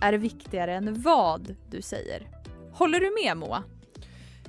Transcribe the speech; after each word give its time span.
Är 0.00 0.12
viktigare 0.12 0.74
än 0.74 1.02
vad 1.02 1.54
du 1.70 1.82
säger. 1.82 2.28
Håller 2.72 3.00
du 3.00 3.14
med 3.24 3.36
Moa? 3.36 3.62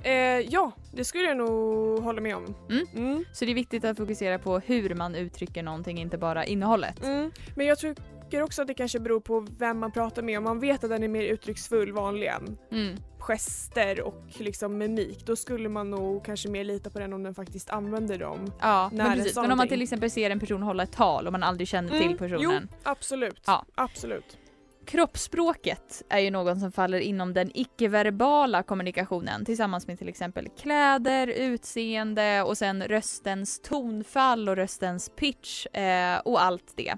Eh, 0.02 0.12
ja, 0.40 0.72
det 0.92 1.04
skulle 1.04 1.24
jag 1.24 1.36
nog 1.36 1.98
hålla 2.02 2.20
med 2.20 2.36
om. 2.36 2.54
Mm. 2.70 2.86
Mm. 2.96 3.24
Så 3.32 3.44
det 3.44 3.50
är 3.50 3.54
viktigt 3.54 3.84
att 3.84 3.96
fokusera 3.96 4.38
på 4.38 4.58
hur 4.58 4.94
man 4.94 5.14
uttrycker 5.14 5.62
någonting, 5.62 5.98
inte 6.00 6.18
bara 6.18 6.44
innehållet. 6.44 7.04
Mm. 7.04 7.30
Men 7.56 7.66
jag 7.66 7.78
tycker 7.78 8.42
också 8.42 8.62
att 8.62 8.68
det 8.68 8.74
kanske 8.74 9.00
beror 9.00 9.20
på 9.20 9.46
vem 9.58 9.78
man 9.78 9.92
pratar 9.92 10.22
med. 10.22 10.38
Om 10.38 10.44
man 10.44 10.60
vet 10.60 10.84
att 10.84 10.90
den 10.90 11.02
är 11.02 11.08
mer 11.08 11.22
uttrycksfull 11.24 11.92
vanligen, 11.92 12.58
Mm. 12.72 12.96
gester 13.18 14.00
och 14.00 14.24
liksom 14.38 14.78
mimik, 14.78 15.26
då 15.26 15.36
skulle 15.36 15.68
man 15.68 15.90
nog 15.90 16.24
kanske 16.24 16.48
mer 16.48 16.64
lita 16.64 16.90
på 16.90 16.98
den 16.98 17.12
om 17.12 17.22
den 17.22 17.34
faktiskt 17.34 17.70
använder 17.70 18.18
dem. 18.18 18.52
Ja, 18.60 18.90
men, 18.92 19.12
precis. 19.16 19.36
men 19.36 19.50
om 19.52 19.58
man 19.58 19.68
till 19.68 19.82
exempel 19.82 20.10
ser 20.10 20.30
en 20.30 20.40
person 20.40 20.62
hålla 20.62 20.82
ett 20.82 20.92
tal 20.92 21.26
och 21.26 21.32
man 21.32 21.42
aldrig 21.42 21.68
känner 21.68 21.90
till 21.90 22.06
Mm, 22.06 22.18
personen. 22.18 22.40
Jo, 22.70 22.76
absolut. 22.82 23.40
Ja. 23.46 23.64
Absolut. 23.74 24.36
Kroppsspråket 24.90 26.02
är 26.08 26.18
ju 26.18 26.30
något 26.30 26.60
som 26.60 26.72
faller 26.72 26.98
inom 26.98 27.34
den 27.34 27.50
icke-verbala 27.54 28.62
kommunikationen 28.62 29.44
tillsammans 29.44 29.86
med 29.86 29.98
till 29.98 30.08
exempel 30.08 30.48
kläder, 30.60 31.26
utseende 31.26 32.42
och 32.42 32.58
sen 32.58 32.82
röstens 32.82 33.60
tonfall 33.60 34.48
och 34.48 34.56
röstens 34.56 35.10
pitch 35.16 35.66
eh, 35.66 36.18
och 36.18 36.42
allt 36.42 36.76
det. 36.76 36.94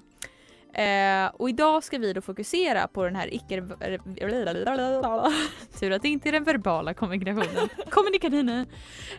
Eh, 0.83 1.31
och 1.35 1.49
idag 1.49 1.83
ska 1.83 1.97
vi 1.97 2.13
då 2.13 2.21
fokusera 2.21 2.87
på 2.87 3.03
den 3.03 3.15
här 3.15 3.33
icke... 3.33 3.61
Tur 5.79 5.91
att 5.91 6.01
det 6.01 6.09
inte 6.09 6.29
är 6.29 6.31
den 6.31 6.43
verbala 6.43 6.93
kommunikationen. 6.93 7.69
Kommunikationen. 7.89 8.67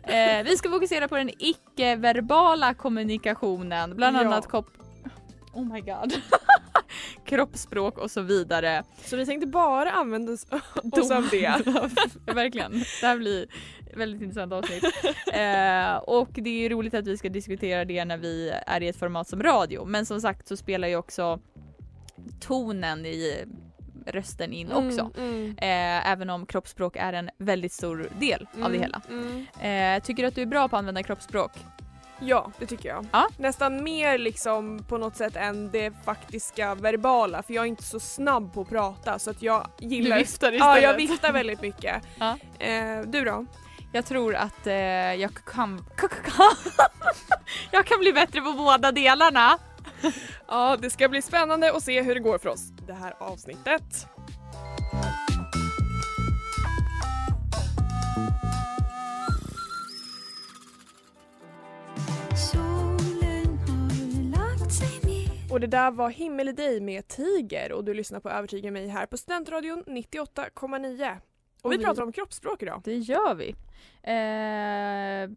Eh, 0.02 0.42
vi 0.44 0.56
ska 0.56 0.70
fokusera 0.70 1.08
på 1.08 1.16
den 1.16 1.30
icke-verbala 1.38 2.74
kommunikationen, 2.74 3.96
bland 3.96 4.16
Ja. 4.16 4.20
annat 4.20 4.48
kop... 4.48 4.66
Oh 5.52 5.72
my 5.72 5.80
god. 5.80 6.14
Kroppsspråk 7.24 7.98
och 7.98 8.10
så 8.10 8.20
vidare. 8.20 8.84
Så 9.04 9.16
vi 9.16 9.26
tänkte 9.26 9.46
bara 9.46 9.90
använda 9.92 10.32
oss 10.32 10.46
oss 10.92 11.10
av 11.10 11.28
det. 11.30 11.62
Verkligen. 12.34 12.72
Det 13.00 13.06
här 13.06 13.16
blir 13.16 13.46
väldigt 13.96 14.22
intressant 14.22 14.52
avsnitt. 14.52 14.84
eh, 15.32 15.94
och 15.96 16.28
det 16.32 16.64
är 16.66 16.70
roligt 16.70 16.94
att 16.94 17.06
vi 17.06 17.16
ska 17.16 17.28
diskutera 17.28 17.84
det 17.84 18.04
när 18.04 18.16
vi 18.16 18.52
är 18.66 18.82
i 18.82 18.88
ett 18.88 18.96
format 18.98 19.28
som 19.28 19.42
radio. 19.42 19.84
Men 19.84 20.06
som 20.06 20.20
sagt 20.20 20.48
så 20.48 20.56
spelar 20.56 20.88
ju 20.88 20.96
också 20.96 21.40
tonen 22.40 23.06
i 23.06 23.44
rösten 24.06 24.52
in 24.52 24.72
också. 24.72 25.10
Mm, 25.16 25.34
mm. 25.34 25.50
Eh, 25.58 26.10
även 26.12 26.30
om 26.30 26.46
kroppsspråk 26.46 26.96
är 26.96 27.12
en 27.12 27.30
väldigt 27.38 27.72
stor 27.72 28.08
del 28.20 28.46
av 28.62 28.70
det 28.72 28.76
Mm, 28.76 28.80
hela. 28.80 29.00
mm. 29.10 29.96
Eh, 29.96 30.02
tycker 30.02 30.22
du 30.22 30.26
att 30.28 30.34
du 30.34 30.42
är 30.42 30.46
bra 30.46 30.68
på 30.68 30.76
att 30.76 30.80
använda 30.80 31.02
kroppsspråk? 31.02 31.50
Ja, 32.20 32.50
det 32.58 32.66
tycker 32.66 32.88
jag. 32.88 33.06
Ja. 33.12 33.28
Nästan 33.36 33.84
mer 33.84 34.18
liksom 34.18 34.84
på 34.88 34.98
något 34.98 35.16
sätt 35.16 35.36
än 35.36 35.70
det 35.70 35.92
faktiska 36.04 36.74
verbala 36.74 37.42
för 37.42 37.54
jag 37.54 37.62
är 37.64 37.68
inte 37.68 37.82
så 37.82 38.00
snabb 38.00 38.54
på 38.54 38.60
att 38.60 38.68
prata 38.68 39.18
så 39.18 39.30
att 39.30 39.42
jag 39.42 39.66
gillar... 39.78 40.16
Du 40.16 40.22
viftar 40.22 40.52
Ja, 40.52 40.56
istället. 40.56 40.82
jag 40.82 40.94
viftar 40.94 41.32
väldigt 41.32 41.60
mycket. 41.62 42.02
Ja. 42.18 42.36
Eh, 42.58 43.00
du 43.06 43.24
då? 43.24 43.46
Jag 43.92 44.06
tror 44.06 44.34
att 44.34 44.66
eh, 44.66 44.74
jag 45.14 45.34
kan... 45.46 45.84
jag 47.70 47.86
kan 47.86 47.98
bli 48.00 48.12
bättre 48.12 48.40
på 48.40 48.52
båda 48.52 48.92
delarna. 48.92 49.58
Ja, 50.48 50.76
det 50.80 50.90
ska 50.90 51.08
bli 51.08 51.22
spännande 51.22 51.72
att 51.76 51.82
se 51.82 52.02
hur 52.02 52.14
det 52.14 52.20
går 52.20 52.38
för 52.38 52.48
oss 52.48 52.68
det 52.86 52.92
här 52.92 53.14
avsnittet. 53.18 54.06
Och 65.54 65.60
det 65.60 65.66
där 65.66 65.90
var 65.90 66.10
Himmel 66.10 66.48
i 66.48 66.52
dig 66.52 66.80
med 66.80 67.08
Tiger 67.08 67.72
och 67.72 67.84
du 67.84 67.94
lyssnar 67.94 68.20
på 68.20 68.30
Övertyga 68.30 68.70
mig 68.70 68.88
här 68.88 69.06
på 69.06 69.16
Studentradion 69.16 69.84
98,9. 69.86 71.16
Och 71.64 71.72
vi 71.72 71.78
pratar 71.78 72.02
om 72.02 72.12
kroppsspråk 72.12 72.62
idag. 72.62 72.80
Det 72.84 72.96
gör 72.96 73.34
vi. 73.34 73.54
Eh, 74.06 75.30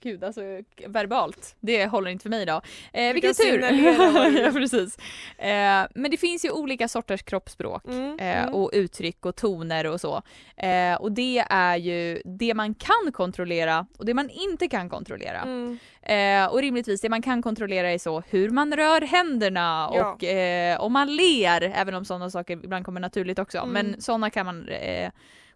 gud, 0.00 0.24
alltså 0.24 0.40
verbalt. 0.86 1.56
Det 1.60 1.86
håller 1.86 2.10
inte 2.10 2.22
för 2.22 2.30
mig 2.30 2.42
idag. 2.42 2.62
Eh, 2.92 3.12
vilken 3.12 3.34
tur! 3.34 3.60
ja, 4.44 4.50
precis. 4.52 4.98
Eh, 5.38 5.84
men 5.94 6.10
det 6.10 6.16
finns 6.16 6.44
ju 6.44 6.50
olika 6.50 6.88
sorters 6.88 7.22
kroppsspråk. 7.22 7.84
Mm, 7.86 8.18
Eh, 8.18 8.42
mm. 8.42 8.54
och 8.54 8.70
uttryck 8.72 9.26
och 9.26 9.36
toner 9.36 9.86
och 9.86 10.00
så. 10.00 10.22
Eh, 10.56 10.94
och 10.94 11.12
det 11.12 11.44
är 11.50 11.76
ju 11.76 12.22
det 12.24 12.54
man 12.54 12.74
kan 12.74 13.12
kontrollera 13.12 13.86
och 13.98 14.06
det 14.06 14.14
man 14.14 14.30
inte 14.30 14.68
kan 14.68 14.88
kontrollera. 14.88 15.40
Mm. 15.40 15.78
Eh, 16.02 16.52
och 16.52 16.60
rimligtvis 16.60 17.00
det 17.00 17.08
man 17.08 17.22
kan 17.22 17.42
kontrollera 17.42 17.90
är 17.90 17.98
så 17.98 18.22
hur 18.30 18.50
man 18.50 18.76
rör 18.76 19.00
händerna 19.00 19.90
Ja. 19.94 20.12
och 20.12 20.24
eh, 20.24 20.80
om 20.80 20.92
man 20.92 21.16
ler, 21.16 21.62
även 21.74 21.94
om 21.94 22.04
sådana 22.04 22.30
saker 22.30 22.52
ibland 22.64 22.84
kommer 22.84 23.00
naturligt 23.00 23.38
också. 23.38 23.58
Mm. 23.58 23.70
Men 23.72 24.00
sådana 24.00 24.30
kan 24.30 24.46
man 24.46 24.68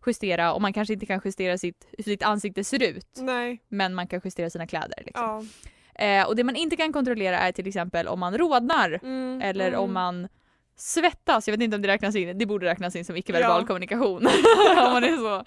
justera 0.07 0.53
och 0.55 0.63
man 0.63 0.73
kanske 0.73 0.95
inte 0.95 1.07
kan 1.07 1.21
justera 1.25 1.59
sitt, 1.59 1.87
hur 1.99 2.05
sitt 2.05 2.23
ansikte 2.23 2.65
ser 2.65 2.83
ut. 2.83 3.09
Nej, 3.17 3.63
Men 3.69 3.95
man 3.95 4.07
kan 4.07 4.21
justera 4.25 4.51
sina 4.51 4.67
kläder. 4.67 5.03
Liksom. 5.07 5.49
ja. 5.95 6.05
Eh, 6.05 6.27
och 6.27 6.37
det 6.37 6.45
man 6.45 6.57
inte 6.57 6.77
kan 6.77 6.93
kontrollera 6.93 7.39
är 7.39 7.53
till 7.53 7.67
exempel 7.69 8.09
om 8.09 8.21
man 8.21 8.39
rodnar 8.39 9.01
Mm, 9.03 9.43
eller 9.43 9.69
mm. 9.69 9.81
om 9.81 9.93
man 9.93 10.29
svettas. 10.79 11.49
Jag 11.49 11.53
vet 11.53 11.63
inte 11.65 11.77
om 11.77 11.83
det 11.83 11.89
räknas 11.89 12.17
in, 12.17 12.39
det 12.39 12.47
borde 12.47 12.67
räknas 12.67 12.97
in 12.97 13.05
som 13.05 13.17
icke-verbal 13.17 13.61
Ja. 13.61 13.67
kommunikation. 13.67 14.27
om 14.87 14.93
man 14.93 15.05
är 15.05 15.17
så. 15.17 15.45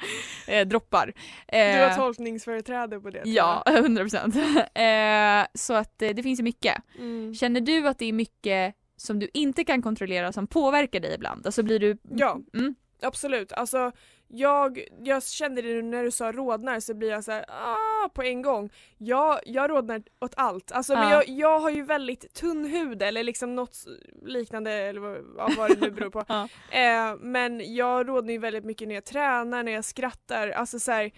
Eh, 0.52 0.68
droppar. 0.68 1.14
Eh, 1.48 1.76
Du 1.78 1.84
har 1.84 1.96
tolkningsföreträde 1.96 3.00
på 3.00 3.10
det. 3.10 3.22
Ja, 3.26 3.64
100 3.68 4.04
procent. 4.04 4.36
eh, 4.36 5.48
så 5.54 5.74
att 5.74 6.02
eh, 6.02 6.10
det 6.10 6.24
finns 6.24 6.40
ju 6.40 6.44
mycket. 6.44 6.76
Mm. 7.00 7.34
Känner 7.36 7.62
du 7.62 7.88
att 7.88 8.00
det 8.00 8.06
är 8.06 8.14
mycket 8.14 8.76
som 8.98 9.20
du 9.20 9.30
inte 9.34 9.64
kan 9.64 9.82
kontrollera 9.82 10.32
som 10.32 10.48
påverkar 10.48 11.00
dig 11.00 11.14
ibland? 11.16 11.46
Alltså 11.46 11.64
blir 11.64 11.80
du... 11.80 11.98
Ja. 12.10 12.40
Mm. 12.54 12.76
Absolut. 13.02 13.52
Alltså, 13.52 13.92
jag, 14.32 14.84
jag 15.04 15.24
kände 15.24 15.62
det 15.62 15.68
nu 15.68 15.82
när 15.82 16.04
du 16.04 16.12
sa 16.12 16.32
rodnar 16.32 16.80
så 16.80 16.94
blir 16.94 17.10
jag 17.10 17.24
så 17.24 17.32
här, 17.32 17.46
ah, 17.48 18.10
på 18.10 18.24
en 18.24 18.42
gång. 18.42 18.70
Jag, 18.98 19.40
jag 19.46 19.70
rodnar 19.70 20.02
åt 20.22 20.34
allt. 20.38 20.72
Alltså, 20.72 20.94
men 20.94 21.04
Ja. 21.10 21.12
jag, 21.14 21.30
jag 21.30 21.60
har 21.60 21.70
ju 21.70 21.84
väldigt 21.84 22.34
tunn 22.34 22.66
hud 22.66 23.02
eller 23.02 23.24
liksom 23.24 23.56
något 23.56 23.78
liknande 24.22 24.72
eller 24.72 25.02
vad, 25.02 25.56
vad 25.58 25.70
det 25.70 25.82
nu 25.82 25.92
beror 25.92 26.10
på. 26.10 26.24
Ja. 26.28 26.48
eh, 26.72 27.16
men 27.20 27.76
jag 27.76 28.08
rodnar 28.10 28.32
ju 28.32 28.38
väldigt 28.40 28.66
mycket 28.66 28.88
när 28.88 28.96
jag 28.96 29.06
tränar, 29.06 29.64
när 29.64 29.72
jag 29.72 29.86
skrattar. 29.86 30.50
Alltså, 30.50 30.80
så 30.80 30.92
här, 30.92 31.12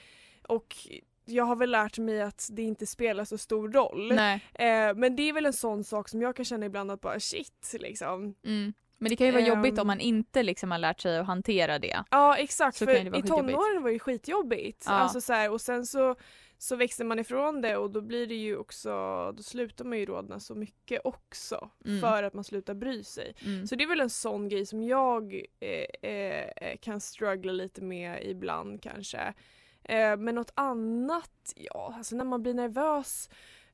och 0.48 0.76
jag 1.26 1.44
har 1.44 1.56
väl 1.56 1.72
lärt 1.72 1.98
mig 1.98 2.22
att 2.22 2.48
det 2.52 2.62
inte 2.62 2.86
spelar 2.86 3.26
så 3.26 3.38
stor 3.38 3.72
roll. 3.72 4.12
Eh, 4.12 4.96
men 4.96 5.16
det 5.16 5.30
är 5.30 5.34
väl 5.34 5.46
en 5.46 5.54
sån 5.54 5.84
sak 5.84 6.10
som 6.10 6.22
jag 6.22 6.36
kan 6.36 6.46
känna 6.46 6.66
ibland 6.66 6.92
att 6.92 7.02
bara 7.02 7.20
shit 7.20 7.76
liksom. 7.80 8.36
Mm. 8.46 8.74
Men 9.02 9.10
det 9.10 9.16
kan 9.16 9.28
ju 9.28 9.34
vara 9.34 9.44
jobbigt 9.48 9.74
Ehm. 9.74 9.80
om 9.82 9.88
man 9.88 10.00
inte 10.00 10.44
liksom 10.44 10.72
har 10.72 10.78
lärt 10.78 11.00
sig 11.02 11.18
att 11.18 11.26
hantera 11.28 11.80
det. 11.80 12.04
Ja 12.12 12.38
exakt, 12.38 12.78
Så 12.78 12.86
för 12.86 13.18
i 13.18 13.22
tonåren 13.22 13.84
var 13.84 13.92
det 13.92 14.00
skitjobbigt. 14.00 14.84
Ja. 14.86 14.92
Alltså, 14.92 15.22
så 15.22 15.34
här, 15.34 15.52
och 15.52 15.62
sen 15.62 15.86
så 15.86 16.16
så 16.58 16.76
växer 16.76 17.06
man 17.06 17.20
ifrån 17.20 17.62
det 17.62 17.78
och 17.78 17.92
då 17.92 18.02
blir 18.02 18.28
det 18.28 18.36
ju 18.36 18.58
också, 18.58 18.90
då 19.38 19.44
slutar 19.44 19.86
man 19.86 19.98
ju 19.98 20.06
rodna 20.06 20.40
så 20.40 20.56
mycket 20.56 21.02
också 21.04 21.70
Mm. 21.86 22.00
för 22.02 22.24
att 22.24 22.34
man 22.34 22.44
slutar 22.44 22.74
bry 22.74 23.04
sig. 23.04 23.34
Mm. 23.46 23.68
Så 23.68 23.76
det 23.76 23.84
är 23.84 23.88
väl 23.88 24.02
en 24.02 24.10
sån 24.10 24.50
grej 24.50 24.66
som 24.66 24.84
jag 24.84 25.42
eh, 25.60 26.12
eh, 26.12 26.78
kan 26.82 27.00
struggla 27.02 27.52
lite 27.52 27.82
med 27.84 28.20
ibland 28.24 28.82
kanske. 28.84 29.34
Eh, 29.84 30.18
men 30.18 30.36
något 30.36 30.52
annat, 30.56 31.54
ja 31.56 31.94
alltså 31.98 32.16
när 32.16 32.26
man 32.26 32.44
blir 32.44 32.54
nervös 32.54 33.30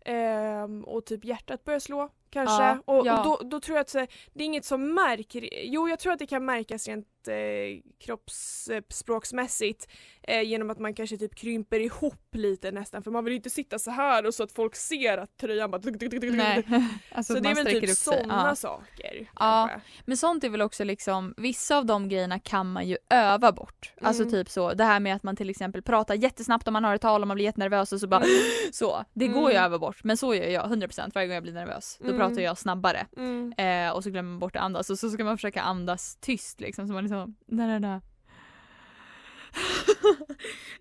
ehm, 0.05 0.83
och 0.83 1.05
typ 1.05 1.25
hjärtat 1.25 1.63
börjar 1.63 1.79
slå 1.79 2.09
kanske. 2.29 2.63
Ja, 2.63 2.81
och 2.85 3.07
ja. 3.07 3.21
då, 3.23 3.49
då 3.49 3.59
tror 3.59 3.77
jag 3.77 3.81
att 3.81 3.89
så, 3.89 3.97
det 4.33 4.43
är 4.43 4.45
inget 4.45 4.65
som 4.65 4.93
märker, 4.93 5.49
jo 5.63 5.89
jag 5.89 5.99
tror 5.99 6.13
att 6.13 6.19
det 6.19 6.27
kan 6.27 6.45
märkas 6.45 6.87
rent 6.87 7.07
eh, 7.27 7.35
kroppsspråksmässigt 8.67 9.87
eh, 10.23 10.41
genom 10.41 10.69
att 10.69 10.79
man 10.79 10.93
kanske 10.93 11.17
typ 11.17 11.35
krymper 11.35 11.79
ihop 11.79 12.15
lite 12.31 12.71
nästan 12.71 13.03
för 13.03 13.11
man 13.11 13.25
vill 13.25 13.33
inte 13.33 13.49
sitta 13.49 13.79
så 13.79 13.91
här 13.91 14.25
och 14.25 14.33
så 14.33 14.43
att 14.43 14.51
folk 14.51 14.75
ser 14.75 15.17
att 15.17 15.37
tröjan 15.37 15.71
bara. 15.71 15.81
Nej. 16.21 16.63
alltså 17.11 17.33
Så 17.33 17.39
det 17.39 17.49
är 17.49 17.55
väl 17.55 17.65
typ 17.65 17.89
sådana 17.97 18.45
Ja. 18.49 18.55
saker. 18.55 19.29
Ja. 19.35 19.67
kanske. 19.71 19.89
Men 20.05 20.17
sånt 20.17 20.43
är 20.43 20.49
väl 20.49 20.61
också 20.61 20.83
liksom, 20.83 21.33
vissa 21.37 21.77
av 21.77 21.85
de 21.85 22.09
grejerna 22.09 22.39
kan 22.39 22.71
man 22.71 22.87
ju 22.87 22.97
öva 23.09 23.51
bort. 23.51 23.93
Alltså 24.01 24.23
Mm. 24.23 24.31
typ 24.33 24.49
så, 24.49 24.73
det 24.73 24.83
här 24.83 24.99
med 24.99 25.15
att 25.15 25.23
man 25.23 25.35
till 25.35 25.49
exempel 25.49 25.81
pratar 25.81 26.15
jättesnabbt 26.15 26.67
om 26.67 26.73
man 26.73 26.83
har 26.83 26.95
ett 26.95 27.01
tal 27.01 27.21
och 27.21 27.27
man 27.27 27.35
blir 27.35 27.45
jättenervös 27.45 27.91
och 27.93 27.99
så 27.99 28.07
bara 28.07 28.23
så. 28.71 29.05
Det 29.13 29.27
går 29.27 29.49
ju 29.51 29.57
Mm. 29.57 29.63
att 29.63 29.65
öva 29.67 29.79
bort 29.79 30.03
men 30.03 30.17
så 30.17 30.35
gör 30.35 30.47
jag 30.47 30.65
100% 30.71 31.11
varje 31.15 31.27
gång 31.27 31.33
jag 31.33 31.43
blir 31.43 31.53
nervös. 31.53 31.97
Då 31.99 32.05
Mm. 32.07 32.17
pratar 32.19 32.41
jag 32.41 32.57
snabbare. 32.57 33.07
Mm. 33.17 33.53
Eh, 33.57 33.91
och 33.95 34.03
så 34.03 34.09
glömmer 34.09 34.29
man 34.31 34.39
bort 34.39 34.55
att 34.55 34.61
andas 34.61 34.89
och 34.89 34.99
så 34.99 35.09
ska 35.09 35.23
man 35.23 35.37
försöka 35.37 35.61
andas 35.61 36.17
tyst 36.21 36.61
liksom 36.61 36.87
så 36.87 36.93
man 36.93 37.03
liksom, 37.03 37.16
nej 37.45 37.67
nej 37.67 37.79
nej. 37.79 37.99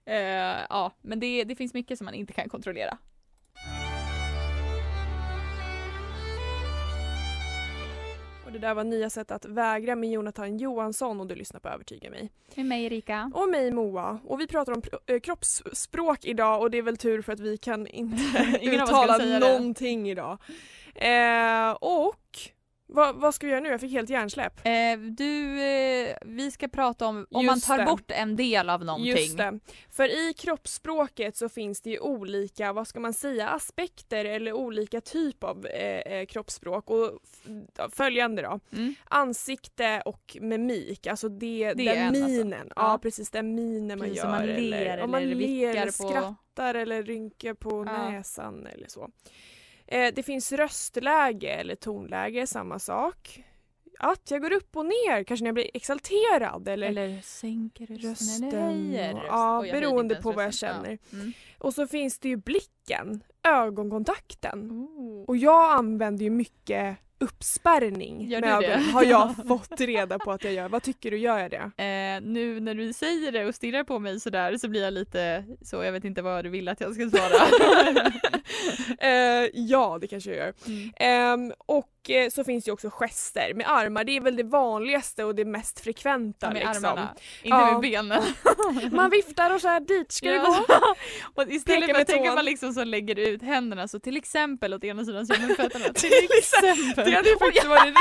eh, 0.05 0.67
ja 0.69 0.93
men 1.03 1.21
det, 1.21 1.45
det 1.45 1.57
finns 1.57 1.75
mycket 1.75 1.99
som 1.99 2.05
man 2.05 2.15
inte 2.15 2.33
kan 2.33 2.49
kontrollera. 2.49 2.99
Och 8.47 8.53
det 8.53 8.59
där 8.59 8.75
var 8.75 8.85
nya 8.85 9.11
sätt 9.11 9.31
att 9.31 9.45
vägra 9.45 9.97
med 9.97 10.11
Jonathan 10.11 10.59
Johansson 10.59 11.21
och 11.21 11.27
du 11.27 11.35
lyssnar 11.35 11.61
på 11.61 11.69
Övertyga 11.69 12.11
mig. 12.11 12.31
Med 12.55 12.67
mig 12.67 12.85
Erika. 12.85 13.31
Och 13.35 13.49
mig 13.49 13.71
Moa. 13.71 14.19
Och 14.25 14.41
vi 14.41 14.47
pratar 14.47 14.73
om 14.73 14.83
pr- 14.83 14.99
eh, 15.15 15.21
kroppsspråk 15.21 16.25
idag 16.25 16.61
och 16.61 16.71
det 16.71 16.79
är 16.79 16.83
väl 16.83 16.97
tur 16.97 17.23
för 17.23 17.33
att 17.33 17.41
vi 17.41 17.57
kan 17.59 17.87
inte 17.87 18.17
uttala 18.63 19.19
säga 19.19 19.39
det. 19.41 19.49
någonting 19.53 20.11
idag. 20.11 20.39
Eh, 20.95 21.71
och 21.71 22.39
vad, 22.89 23.17
vad 23.17 23.35
ska 23.35 23.47
vi 23.47 23.51
göra 23.53 23.61
nu? 23.63 23.69
Jag 23.69 23.81
fick 23.81 23.93
helt 23.93 24.11
hjärnsläpp. 24.11 24.67
Eh, 24.67 24.99
du, 24.99 25.61
eh, 25.63 26.17
vi 26.23 26.51
ska 26.51 26.69
prata 26.69 27.07
om 27.07 27.27
om 27.31 27.47
man 27.47 27.55
Just 27.55 27.67
tar 27.67 27.79
det. 27.79 27.85
bort 27.85 28.11
en 28.11 28.37
del 28.37 28.71
av 28.71 28.85
någonting. 28.85 29.07
Just 29.17 29.37
det. 29.37 29.59
För 29.91 30.29
i 30.29 30.35
kroppsspråket 30.35 31.37
så 31.37 31.49
finns 31.49 31.81
det 31.81 31.91
ju 31.91 31.99
olika, 31.99 32.73
vad 32.73 32.89
ska 32.89 33.01
man 33.01 33.15
säga, 33.15 33.49
aspekter 33.49 34.25
eller 34.25 34.53
olika 34.53 35.01
typ 35.01 35.45
av 35.45 35.67
eh, 35.67 36.13
eh, 36.13 36.27
kroppsspråk. 36.27 36.91
Och 36.91 37.19
följande 37.93 38.43
då. 38.43 38.61
Mm. 38.73 38.95
Ansikte 39.05 40.03
och 40.05 40.37
mimik, 40.41 41.07
alltså 41.07 41.29
det, 41.29 41.73
Det 41.75 41.85
den 41.85 41.97
en 41.99 42.09
alltså. 42.09 42.25
minen. 42.29 42.67
Ja. 42.77 42.93
Ja. 42.93 42.99
precis, 43.03 43.31
den 43.31 43.55
minen 43.55 43.99
man 43.99 44.09
Precis, 44.09 44.17
gör. 44.25 44.25
om 44.25 44.31
man 44.31 44.47
ler 44.47 44.87
eller, 44.87 45.07
man 45.07 45.23
eller 45.23 45.69
eller 45.69 45.87
på- 45.87 45.93
skrattar 45.93 46.75
eller 46.75 47.03
rynkar 47.03 47.55
på 47.55 47.85
Ja. 47.87 48.11
näsan 48.11 48.67
eller 48.67 48.89
så. 48.89 49.11
Eh, 49.87 50.15
det 50.15 50.23
finns 50.23 50.53
röstläge 50.53 51.51
eller 51.51 51.75
tonläge, 51.75 52.47
samma 52.47 52.79
sak. 52.79 53.43
Att 53.99 54.31
jag 54.31 54.43
går 54.43 54.53
upp 54.53 54.77
och 54.77 54.87
ner, 54.87 55.25
kanske 55.25 55.45
när 55.45 55.49
jag 55.49 55.55
blir 55.55 55.71
exalterad 55.75 56.69
eller, 56.69 56.87
Eller 56.89 57.21
sänker 57.21 57.87
rösten, 57.87 58.11
Rösten, 58.11 58.45
eller 58.49 58.61
höjer 58.61 59.13
rösten. 59.15 59.27
ja, 59.27 59.61
Oj, 59.61 59.73
beroende 59.73 60.15
på 60.15 60.33
vad 60.33 60.45
jag 60.45 60.55
känner. 60.55 60.99
Ja. 61.11 61.19
Mm. 61.19 61.33
Och 61.59 61.75
så 61.75 61.87
finns 61.87 62.19
det 62.19 62.29
ju 62.29 62.37
blicken, 62.37 63.23
ögonkontakten. 63.43 64.71
Oh. 64.71 65.25
Och 65.25 65.37
jag 65.37 65.73
använder 65.79 66.25
ju 66.25 66.31
mycket 66.31 66.97
uppspärrning 67.19 68.29
Gör 68.29 68.41
med 68.41 68.51
ögonen, 68.51 68.85
har 68.85 69.05
jag 69.05 69.35
fått 69.49 69.81
reda 69.81 70.19
på 70.19 70.33
att 70.33 70.45
jag 70.45 70.53
gör. 70.53 70.69
Vad 70.69 70.83
tycker 70.83 71.11
du, 71.11 71.19
gör 71.19 71.39
jag 71.39 71.51
det? 71.51 71.85
Eh, 71.85 72.29
nu 72.31 72.61
när 72.61 72.75
du 72.75 72.93
säger 72.93 73.33
det 73.33 73.47
och 73.47 73.55
stirrar 73.55 73.85
på 73.85 73.99
mig 73.99 74.21
sådär 74.21 74.57
så 74.57 74.69
blir 74.69 74.83
jag 74.83 74.93
lite 74.93 75.45
så, 75.63 75.85
jag 75.85 75.93
vet 75.93 76.05
inte 76.05 76.23
vad 76.23 76.45
du 76.45 76.51
vill 76.51 76.69
att 76.69 76.81
jag 76.81 76.95
ska 76.95 77.11
svara. 77.11 78.13
Eh, 78.99 79.51
ja, 79.53 79.99
det 80.01 80.07
kanske 80.07 80.31
jag 80.31 80.39
gör. 80.39 80.55
Mm. 80.67 80.93
Ehm, 80.97 81.53
och 81.67 81.87
eh, 81.87 81.96
så 82.33 82.45
finns 82.45 82.65
det 82.65 82.73
också 82.73 82.91
gester 82.93 83.55
med 83.55 83.67
armar. 83.71 84.05
Det 84.05 84.17
är 84.17 84.21
väl 84.21 84.37
det 84.37 84.43
vanligaste 84.43 85.25
och 85.25 85.35
det 85.35 85.45
mest 85.45 85.81
frekventa. 85.81 86.47
med 86.51 86.55
liksom. 86.67 86.85
armarna, 86.85 87.15
inte 87.43 87.57
Ja. 87.59 87.73
med 87.73 87.81
benen. 87.81 88.23
Man 88.93 89.11
viftar 89.11 89.55
och 89.55 89.61
så 89.61 89.69
här, 89.69 89.81
dit 89.81 90.13
ska 90.13 90.29
det 90.29 90.35
Ja. 90.35 90.65
gå. 90.69 90.95
och 91.43 91.49
istället 91.53 91.91
för 91.95 92.01
att 92.01 92.07
tänka 92.09 92.35
man 92.35 92.45
liksom 92.45 92.73
så 92.73 92.85
lägger 92.85 93.19
ut 93.19 93.43
händerna 93.43 93.89
så 93.89 93.99
till 94.01 94.17
exempel 94.17 94.75
åt 94.75 94.85
ena 94.85 95.05
sidan 95.05 95.27
så 95.27 95.35
gör 95.35 95.41
man 95.41 95.57
fötterna. 95.57 95.85
Till 95.95 96.29
exempel. 96.39 97.05
Det 97.11 97.17
hade 97.17 97.29
ju 97.29 97.39
faktiskt 97.39 97.67
varit 97.67 97.95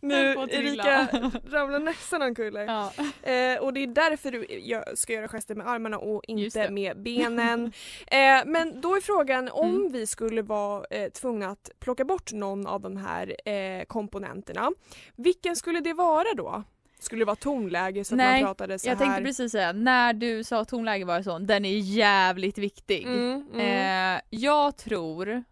Nu, 0.00 0.38
att. 0.38 0.50
Erika 0.50 1.08
ramlar 1.50 1.78
nästan 1.78 2.22
omkull. 2.22 2.54
Ja. 2.54 2.92
Eh, 3.22 3.58
och 3.60 3.72
det 3.72 3.82
är 3.82 3.86
därför 3.86 4.30
du 4.30 4.46
jag 4.62 4.98
ska 4.98 5.12
göra 5.12 5.28
gester 5.28 5.54
med 5.54 5.68
armarna 5.68 5.98
och 5.98 6.22
inte 6.28 6.70
med 6.70 7.02
benen. 7.02 7.72
eh, 8.06 8.18
men 8.46 8.80
då 8.80 8.96
är 8.96 9.00
frågan 9.00 9.48
om 9.48 9.68
Mm. 9.78 9.92
vi 9.92 10.06
skulle 10.06 10.42
vara 10.42 10.84
eh, 10.90 11.08
tvungna 11.10 11.48
att 11.48 11.70
plocka 11.80 12.04
bort 12.04 12.32
någon 12.32 12.66
av 12.66 12.80
de 12.80 12.96
här 12.96 13.48
eh, 13.48 13.84
komponenterna. 13.84 14.70
Vilken 15.16 15.56
skulle 15.56 15.80
det 15.80 15.92
vara 15.94 16.34
då? 16.36 16.62
Skulle 17.00 17.20
det 17.20 17.24
vara 17.26 17.36
tonläge 17.36 18.04
så 18.04 18.14
att 18.14 18.16
Nej, 18.16 18.42
man 18.42 18.48
pratade 18.48 18.78
så 18.78 18.88
Jag 18.88 18.96
här? 18.96 19.04
tänkte 19.04 19.22
precis 19.22 19.52
säga, 19.52 19.72
när 19.72 20.12
du 20.12 20.44
sa 20.44 20.64
tonläge 20.64 21.04
var 21.04 21.18
det 21.18 21.24
så, 21.24 21.38
den 21.38 21.64
är 21.64 21.78
jävligt 21.78 22.58
viktig. 22.58 23.02
Mm, 23.02 23.46
mm. 23.54 24.14
Eh, 24.16 24.20
jag 24.30 24.76
tror, 24.76 25.44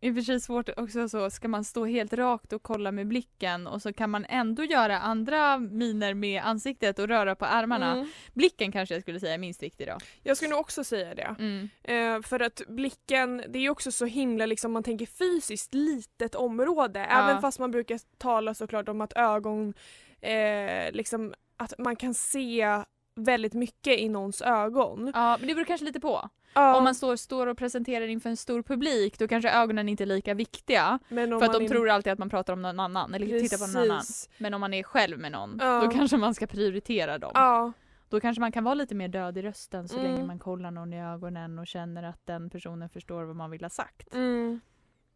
i 0.00 0.10
och 0.10 0.14
för 0.14 0.22
sig 0.22 0.40
svårt 0.40 0.68
också 0.76 1.08
så, 1.08 1.30
ska 1.30 1.48
man 1.48 1.64
stå 1.64 1.84
helt 1.84 2.12
rakt 2.12 2.52
och 2.52 2.62
kolla 2.62 2.92
med 2.92 3.06
blicken 3.06 3.66
och 3.66 3.82
så 3.82 3.92
kan 3.92 4.10
man 4.10 4.24
ändå 4.28 4.64
göra 4.64 4.98
andra 4.98 5.58
miner 5.58 6.14
med 6.14 6.42
ansiktet 6.42 6.98
och 6.98 7.08
röra 7.08 7.34
på 7.34 7.44
armarna. 7.44 7.92
Mm. 7.92 8.08
Blicken 8.32 8.72
kanske 8.72 8.94
jag 8.94 9.02
skulle 9.02 9.20
säga 9.20 9.34
är 9.34 9.38
minst 9.38 9.62
viktig 9.62 9.86
då. 9.86 9.98
Jag 10.22 10.36
skulle 10.36 10.50
nog 10.50 10.60
också 10.60 10.84
säga 10.84 11.14
det. 11.14 11.36
Mm. 11.38 11.68
Eh, 11.82 12.22
för 12.22 12.40
att 12.40 12.62
blicken, 12.68 13.44
det 13.48 13.58
är 13.58 13.62
ju 13.62 13.70
också 13.70 13.92
så 13.92 14.04
himla 14.04 14.46
liksom 14.46 14.72
man 14.72 14.82
tänker 14.82 15.06
fysiskt 15.06 15.74
litet 15.74 16.34
område. 16.34 17.00
Även 17.00 17.40
fast 17.40 17.58
man 17.58 17.70
brukar 17.70 18.00
tala 18.18 18.54
såklart 18.54 18.88
om 18.88 19.00
att 19.00 19.12
ögon, 19.16 19.74
eh, 20.20 20.92
liksom 20.92 21.34
att 21.56 21.74
man 21.78 21.96
kan 21.96 22.14
se 22.14 22.82
väldigt 23.14 23.54
mycket 23.54 23.98
i 23.98 24.08
någons 24.08 24.42
ögon. 24.42 25.12
Ja 25.14 25.36
men 25.38 25.48
det 25.48 25.54
beror 25.54 25.64
kanske 25.64 25.86
lite 25.86 26.00
på. 26.00 26.28
Ja, 26.54 26.76
Om 26.76 26.84
man 26.84 26.94
står, 26.94 27.16
står 27.16 27.46
och 27.46 27.58
presenterar 27.58 28.06
inför 28.08 28.30
en 28.30 28.36
stor 28.36 28.62
publik 28.62 29.18
då 29.18 29.28
kanske 29.28 29.50
ögonen 29.50 29.88
inte 29.88 30.04
är 30.04 30.06
lika 30.06 30.34
viktiga. 30.34 30.98
För 31.08 31.44
att 31.44 31.52
de 31.52 31.64
är- 31.64 31.68
tror 31.68 31.88
alltid 31.90 32.12
att 32.12 32.18
man 32.18 32.30
pratar 32.30 32.52
om 32.52 32.62
någon 32.62 32.80
annan 32.80 33.14
eller 33.14 33.40
tittar 33.40 33.58
på 33.58 33.66
någon 33.72 33.82
annan. 33.90 33.98
Precis. 33.98 34.28
Men 34.38 34.54
om 34.54 34.60
man 34.60 34.74
är 34.74 34.82
själv 34.82 35.18
med 35.18 35.32
någon 35.32 35.58
Ja. 35.60 35.80
då 35.84 35.90
kanske 35.90 36.16
man 36.16 36.34
ska 36.34 36.46
prioritera 36.46 37.18
dem. 37.18 37.30
Ja, 37.34 37.72
Då 38.10 38.20
kanske 38.20 38.40
man 38.40 38.52
kan 38.52 38.64
vara 38.64 38.74
lite 38.74 38.94
mer 38.94 39.08
död 39.08 39.38
i 39.38 39.42
rösten 39.42 39.88
så 39.88 39.98
Mm. 39.98 40.10
länge 40.12 40.26
man 40.26 40.38
kollar 40.38 40.70
någon 40.70 40.92
i 40.92 41.02
ögonen 41.02 41.58
och 41.58 41.66
känner 41.66 42.02
att 42.02 42.26
den 42.26 42.50
personen 42.50 42.88
förstår 42.88 43.24
vad 43.24 43.36
man 43.36 43.50
vill 43.50 43.62
ha 43.62 43.70
sagt. 43.70 44.14
mm. 44.14 44.60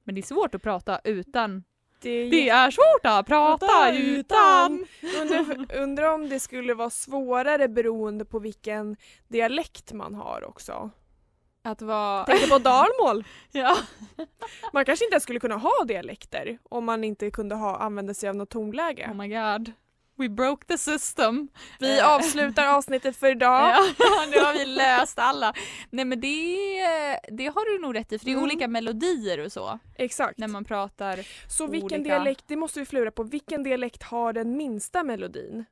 Men 0.04 0.14
det 0.14 0.20
är 0.20 0.22
svårt 0.22 0.54
att 0.54 0.62
prata 0.62 1.00
utan. 1.04 1.64
det 2.02 2.10
är 2.10 2.30
Det 2.30 2.48
är 2.48 2.70
svårt 2.70 3.00
att 3.06 3.26
prata 3.26 3.92
utan. 3.94 4.86
Undrar, 5.22 5.76
undrar 5.82 6.14
om 6.14 6.28
det 6.28 6.40
skulle 6.40 6.74
vara 6.74 6.90
svårare 6.90 7.68
beroende 7.68 8.24
på 8.24 8.38
vilken 8.38 8.96
dialekt 9.28 9.92
man 9.92 10.14
har 10.14 10.44
också. 10.48 10.90
Att 11.64 11.82
vara... 11.82 12.24
Tänk 12.24 12.48
på 12.50 12.58
dalmål. 12.58 13.24
Ja. 13.52 13.76
Man 14.72 14.84
kanske 14.84 15.04
inte 15.04 15.14
ens 15.14 15.22
skulle 15.22 15.40
kunna 15.40 15.56
ha 15.56 15.84
dialekter 15.84 16.58
om 16.62 16.84
man 16.84 17.04
inte 17.04 17.30
kunde 17.30 17.54
ha, 17.54 17.76
använda 17.78 18.14
sig 18.14 18.28
av 18.28 18.36
något 18.36 18.50
tonläge. 18.50 19.08
Oh 19.10 19.14
my 19.14 19.28
god. 19.28 19.72
We 20.16 20.28
broke 20.28 20.66
the 20.66 20.78
system. 20.78 21.48
Vi 21.80 21.98
Eh. 21.98 22.08
avslutar 22.14 22.66
avsnittet 22.66 23.16
för 23.16 23.30
idag. 23.30 23.74
Ja, 23.98 24.26
nu 24.30 24.38
har 24.40 24.52
vi 24.58 24.64
löst 24.66 25.18
alla. 25.18 25.54
Nej 25.90 26.04
men 26.04 26.20
det, 26.20 26.28
det 27.28 27.46
har 27.46 27.72
du 27.76 27.82
nog 27.82 27.94
rätt 27.96 28.12
i 28.12 28.18
för 28.18 28.24
det 28.24 28.30
är 28.30 28.32
Mm. 28.32 28.44
olika 28.44 28.68
melodier 28.68 29.38
och 29.44 29.52
så 29.52 29.78
Exakt. 29.96 30.38
när 30.38 30.48
man 30.48 30.64
pratar. 30.64 31.26
Så 31.48 31.66
vilken 31.66 32.00
olika- 32.00 32.14
dialekt, 32.14 32.44
det 32.46 32.56
måste 32.56 32.80
vi 32.80 32.86
flura 32.86 33.10
på, 33.10 33.22
vilken 33.22 33.62
dialekt 33.62 34.02
har 34.02 34.32
den 34.32 34.56
minsta 34.56 35.02
melodin? 35.02 35.64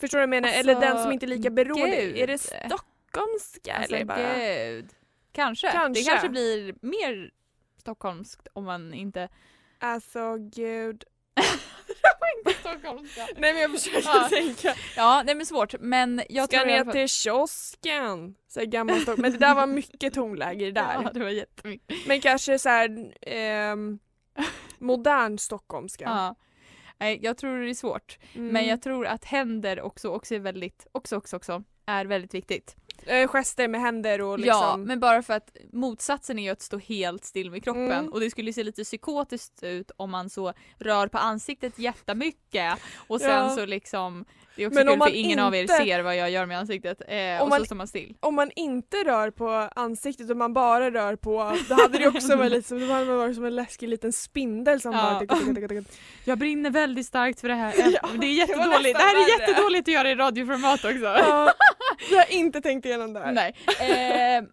Förstår 0.00 0.18
du 0.18 0.20
vad 0.20 0.22
jag 0.22 0.42
menar? 0.42 0.48
Alltså, 0.48 0.60
Eller 0.60 0.80
den 0.80 1.02
som 1.02 1.12
inte 1.12 1.26
är 1.26 1.28
lika 1.28 1.50
beroende. 1.50 1.96
gud. 2.04 2.16
Är 2.16 2.26
det 2.26 2.38
stockholmska 2.38 3.74
Alltså 3.74 3.94
eller 3.96 4.04
bara? 4.04 4.38
gud. 4.38 4.88
Kanske. 5.32 5.72
Kanske. 5.72 6.00
Det 6.02 6.08
kanske 6.10 6.28
blir 6.28 6.74
mer 6.82 7.30
stockholmskt 7.76 8.48
om 8.52 8.64
man 8.64 8.94
inte... 8.94 9.28
Alltså 9.78 10.36
gud. 10.38 11.04
Nej 13.36 13.52
men 13.52 13.58
jag 13.62 13.70
försöker 13.72 14.02
Ja. 14.04 14.28
tänka. 14.30 14.74
Ja, 14.96 15.22
det 15.26 15.32
är 15.32 15.44
svårt 15.44 15.74
men 15.80 16.22
jag 16.28 16.48
Ska 16.48 16.64
ner 16.64 16.84
fall- 16.84 16.92
till 16.92 17.08
kiosken? 17.08 18.34
Så 18.48 18.60
här 18.60 18.66
gammal 18.66 18.96
Stockholm. 18.96 19.22
Men 19.22 19.32
det 19.32 19.38
där 19.38 19.54
var 19.54 19.66
mycket 19.66 20.14
tonläge 20.14 20.70
där. 20.74 21.00
Ja, 21.04 21.10
det 21.14 21.20
var 21.20 21.28
jättemycket. 21.30 21.96
Men 22.06 22.20
kanske 22.20 22.58
så 22.58 22.68
här 22.68 23.14
ehm, 23.22 23.98
modern 24.78 25.38
stockholmska. 25.38 26.04
Ja. 26.04 26.34
Nej, 26.98 27.18
jag 27.22 27.36
tror 27.36 27.60
det 27.60 27.70
är 27.70 27.74
svårt. 27.74 28.18
Mm. 28.34 28.48
Men 28.48 28.66
jag 28.66 28.82
tror 28.82 29.06
att 29.06 29.24
händer 29.24 29.80
också, 29.80 30.08
också 30.08 30.34
är 30.34 30.38
väldigt, 30.38 30.86
också, 30.92 31.16
också, 31.16 31.36
också, 31.36 31.64
är 31.86 32.04
väldigt 32.04 32.34
viktigt. 32.34 32.76
Eh, 33.06 33.28
gester 33.28 33.68
med 33.68 33.80
händer 33.80 34.20
och 34.20 34.38
liksom. 34.38 34.60
Ja, 34.62 34.76
men 34.76 35.00
bara 35.00 35.22
för 35.22 35.34
att 35.34 35.56
motsatsen 35.72 36.38
är 36.38 36.42
ju 36.42 36.50
att 36.50 36.62
stå 36.62 36.78
helt 36.78 37.24
still 37.24 37.50
med 37.50 37.64
kroppen 37.64 37.90
Mm. 37.92 38.12
och 38.12 38.20
det 38.20 38.30
skulle 38.30 38.52
se 38.52 38.62
lite 38.64 38.84
psykotiskt 38.84 39.62
ut 39.62 39.90
om 39.96 40.10
man 40.10 40.30
så 40.30 40.52
rör 40.78 41.06
på 41.08 41.18
ansiktet 41.18 41.78
jättemycket 41.78 42.78
och 43.08 43.20
sen 43.20 43.30
Ja. 43.30 43.48
så 43.50 43.66
liksom 43.66 44.24
det 44.56 44.62
är 44.64 44.66
också 44.66 44.78
Men 44.84 44.88
kul 44.88 45.00
för 45.00 45.14
ingen 45.14 45.38
av 45.38 45.54
er 45.54 45.62
inte- 45.62 45.74
ser 45.76 46.02
vad 46.02 46.16
jag 46.16 46.30
gör 46.30 46.46
med 46.46 46.58
ansiktet 46.58 47.02
eh, 47.08 47.42
och 47.42 47.48
man- 47.48 47.58
så 47.58 47.64
står 47.64 47.76
man 47.76 47.86
still. 47.88 48.14
Om 48.20 48.34
man 48.34 48.50
inte 48.56 48.96
rör 48.96 49.30
på 49.30 49.68
ansiktet 49.76 50.30
och 50.30 50.36
man 50.36 50.52
bara 50.52 50.90
rör 50.90 51.16
på, 51.16 51.56
då 51.68 51.74
hade 51.74 51.98
det 51.98 52.08
också 52.08 52.36
varit 52.36 52.52
lite 52.52 52.68
som, 52.68 52.80
då 52.80 52.92
hade 52.92 53.04
man 53.06 53.16
varit 53.16 53.34
som 53.36 53.44
en 53.44 53.54
läskig 53.54 53.88
liten 53.88 54.12
spindel 54.12 54.80
som 54.80 54.92
Ja. 54.92 55.02
bara 55.02 55.20
tick, 55.20 55.56
tick, 55.56 55.68
tick. 55.68 55.98
Jag 56.24 56.38
brinner 56.38 56.70
väldigt 56.70 57.06
starkt 57.06 57.40
för 57.40 57.48
det 57.48 57.54
här. 57.54 57.74
Ja, 58.02 58.08
det 58.20 58.26
är 58.26 58.32
jättedåligt. 58.34 58.98
Det, 58.98 59.04
här 59.04 59.14
är 59.24 59.40
jättedåligt 59.40 59.88
att 59.88 59.94
göra 59.94 60.10
i 60.10 60.14
radioformat 60.14 60.84
också. 60.84 60.98
Ja, 61.04 61.52
det 62.10 62.16
har 62.16 62.22
jag 62.22 62.30
inte 62.30 62.60
tänkt 62.60 62.86
igenom 62.86 63.12
där. 63.12 63.32
Nej. 63.32 63.54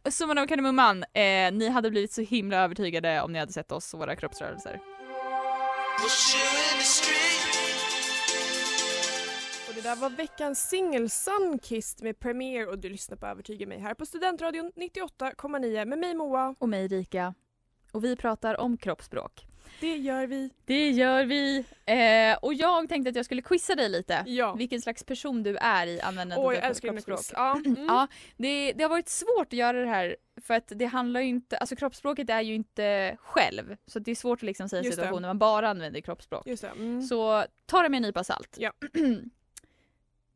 Eh, 0.06 0.12
summan 0.12 0.38
av 0.38 0.48
kardemumman, 0.48 1.04
eh, 1.04 1.52
ni 1.52 1.70
hade 1.70 1.92
blivit 1.92 2.12
så 2.12 2.22
himla 2.22 2.58
övertygade 2.58 3.22
om 3.22 3.34
ni 3.34 3.40
hade 3.40 3.54
sett 3.54 3.72
oss 3.72 3.94
och 3.94 4.00
våra 4.00 4.16
kroppsrörelser. 4.16 4.80
Och 9.68 9.76
det 9.76 9.82
där 9.82 9.96
var 9.96 10.10
veckans 10.10 10.70
singel 10.70 11.10
Sunkissed 11.10 12.04
med 12.04 12.20
Premiere 12.20 12.66
och 12.66 12.80
du 12.80 12.90
lyssnar 12.90 13.18
på 13.18 13.26
Övertyga 13.26 13.68
mig 13.68 13.80
här 13.80 13.94
på 13.94 14.06
Studentradion 14.06 14.72
98,9 14.76 15.86
med 15.86 16.00
mig 16.00 16.14
Moa. 16.14 16.56
Och 16.60 16.70
mig 16.70 16.88
Rika. 16.88 17.34
Och 17.92 18.04
vi 18.04 18.16
pratar 18.16 18.60
om 18.60 18.78
kroppsspråk. 18.78 19.47
Det 19.79 19.97
gör 19.97 20.27
vi. 20.27 20.50
Det 20.65 20.89
gör 20.89 21.25
vi. 21.25 21.65
Eh, 21.86 22.38
och 22.41 22.53
jag 22.53 22.89
tänkte 22.89 23.09
att 23.09 23.15
jag 23.15 23.25
skulle 23.25 23.41
quizza 23.41 23.75
dig 23.75 23.89
lite. 23.89 24.24
Ja. 24.25 24.53
Vilken 24.53 24.81
slags 24.81 25.03
person 25.03 25.43
du 25.43 25.57
är 25.57 25.88
i 25.88 26.01
användandet 26.01 26.45
jag 26.45 26.57
av 26.57 26.69
älskar 26.69 26.89
kroppsspråk. 26.89 27.19
Ja. 27.33 27.62
Mm. 27.65 27.86
Ja, 27.88 28.07
det, 28.38 28.74
det 28.74 28.83
har 28.83 28.89
varit 28.89 29.09
svårt 29.09 29.47
att 29.47 29.53
göra 29.53 29.81
det 29.81 29.88
här 29.88 30.15
för 30.41 30.53
att 30.53 30.71
det 30.75 30.86
handlar 30.86 31.21
ju 31.21 31.27
inte, 31.27 31.57
alltså 31.57 31.75
kroppsspråket 31.75 32.29
är 32.29 32.41
ju 32.41 32.55
inte 32.55 33.17
själv. 33.19 33.75
Så 33.88 34.00
det 34.00 34.12
är 34.12 34.15
svårt 34.15 34.39
att 34.39 34.43
liksom 34.43 34.69
säga 34.69 34.83
situationer 34.83 35.27
man 35.27 35.39
bara 35.39 35.69
använder 35.69 36.01
kroppsspråk. 36.01 36.47
Mm. 36.47 37.01
Så 37.01 37.45
ta 37.65 37.81
det 37.81 37.89
med 37.89 37.97
en 37.97 38.03
nypa 38.03 38.24
salt. 38.24 38.55
Ja. 38.59 38.71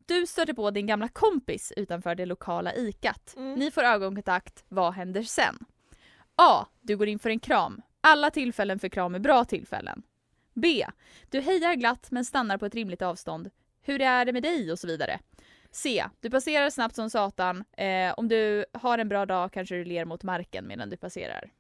Du 0.06 0.28
stöter 0.28 0.54
på 0.54 0.72
din 0.72 0.88
gamla 0.88 1.08
kompis 1.08 1.74
utanför 1.76 2.16
det 2.16 2.26
lokala 2.26 2.76
ikat. 2.76 3.34
Mm. 3.38 3.54
Ni 3.54 3.72
får 3.72 3.84
ögonkontakt. 3.84 4.64
Vad 4.68 4.94
händer 4.94 5.24
sen? 5.24 5.66
A. 6.36 6.66
Du 6.82 6.98
går 6.98 7.08
in 7.08 7.20
för 7.20 7.30
en 7.30 7.40
kram. 7.40 7.82
Alla 8.02 8.32
tillfällen 8.32 8.80
för 8.80 8.90
kram 8.90 9.16
är 9.16 9.20
bra 9.20 9.46
tillfällen. 9.46 10.04
B. 10.54 10.86
Du 11.30 11.42
hejar 11.42 11.76
glatt 11.76 12.12
men 12.12 12.26
stannar 12.26 12.58
på 12.58 12.66
ett 12.66 12.76
rimligt 12.76 13.02
avstånd. 13.02 13.50
Hur 13.82 14.02
är 14.02 14.26
det 14.26 14.34
med 14.34 14.44
dig? 14.44 14.72
Och 14.72 14.80
så 14.80 14.88
vidare. 14.88 15.20
C. 15.72 16.06
Du 16.20 16.30
passerar 16.30 16.70
snabbt 16.70 16.96
som 16.96 17.10
satan. 17.10 17.64
Eh, 17.78 18.14
om 18.18 18.28
du 18.28 18.66
har 18.74 18.98
en 18.98 19.10
bra 19.10 19.26
dag 19.26 19.52
kanske 19.52 19.76
du 19.76 19.86
ler 19.86 20.06
mot 20.06 20.24
marken 20.24 20.68
medan 20.68 20.90
du 20.90 20.98
passerar. 20.98 21.52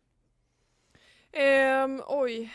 Ehm, 1.31 2.01
oj. 2.07 2.53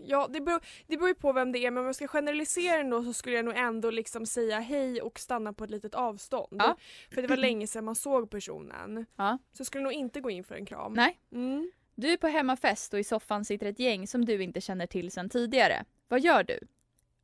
Ja, 0.00 0.28
det 0.30 0.40
beror, 0.40 0.60
det 0.86 0.96
beror 0.96 1.08
ju 1.08 1.14
på 1.14 1.32
vem 1.32 1.52
det 1.52 1.58
är 1.58 1.70
men 1.70 1.80
om 1.80 1.86
jag 1.86 1.94
ska 1.94 2.08
generalisera 2.08 2.80
ändå 2.80 3.02
så 3.02 3.12
skulle 3.12 3.36
jag 3.36 3.44
nog 3.44 3.56
ändå 3.56 3.90
liksom 3.90 4.26
säga 4.26 4.58
hej 4.60 5.02
och 5.02 5.18
stanna 5.18 5.52
på 5.52 5.64
ett 5.64 5.70
litet 5.70 5.94
avstånd. 5.94 6.62
Ja. 6.62 6.76
För 7.14 7.22
det 7.22 7.28
var 7.28 7.36
länge 7.46 7.66
sedan 7.66 7.84
man 7.84 7.94
såg 7.94 8.30
personen. 8.30 9.06
Ja. 9.16 9.38
Så 9.52 9.60
jag 9.60 9.66
skulle 9.66 9.84
nog 9.84 9.92
inte 9.92 10.20
gå 10.20 10.30
in 10.30 10.44
för 10.44 10.54
en 10.54 10.66
kram. 10.66 10.92
Nej. 10.92 11.20
Mm. 11.32 11.70
Du 12.00 12.12
är 12.12 12.16
på 12.16 12.26
hemmafest 12.26 12.94
och 12.94 13.00
i 13.00 13.04
soffan 13.04 13.44
sitter 13.44 13.66
ett 13.66 13.78
gäng 13.78 14.06
som 14.06 14.24
du 14.24 14.42
inte 14.42 14.60
känner 14.60 14.86
till 14.86 15.10
sedan 15.10 15.28
tidigare. 15.28 15.84
Vad 16.08 16.20
gör 16.20 16.44
du? 16.44 16.58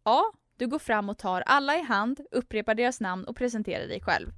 A. 0.02 0.22
Du 0.56 0.66
går 0.66 0.78
fram 0.78 1.08
och 1.08 1.18
tar 1.18 1.40
alla 1.40 1.76
i 1.76 1.82
hand, 1.82 2.20
upprepar 2.30 2.74
deras 2.74 3.00
namn 3.00 3.24
och 3.24 3.36
presenterar 3.36 3.86
dig 3.86 4.00
själv. 4.00 4.28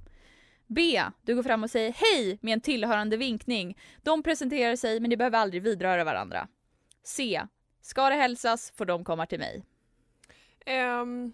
B. 0.67 1.03
Du 1.21 1.35
går 1.35 1.43
fram 1.43 1.63
och 1.63 1.69
säger 1.69 1.91
hej 1.91 2.39
med 2.41 2.53
en 2.53 2.61
tillhörande 2.61 3.17
vinkning. 3.17 3.77
De 4.03 4.23
presenterar 4.23 4.75
sig 4.75 4.99
men 4.99 5.09
de 5.09 5.17
behöver 5.17 5.39
aldrig 5.39 5.63
vidröra 5.63 6.03
varandra. 6.03 6.47
C. 7.03 7.41
Ska 7.81 8.09
det 8.09 8.15
hälsas 8.15 8.71
får 8.75 8.85
de 8.85 9.03
komma 9.03 9.25
till 9.25 9.39
mig. 9.39 9.63
Ehm, 10.65 11.33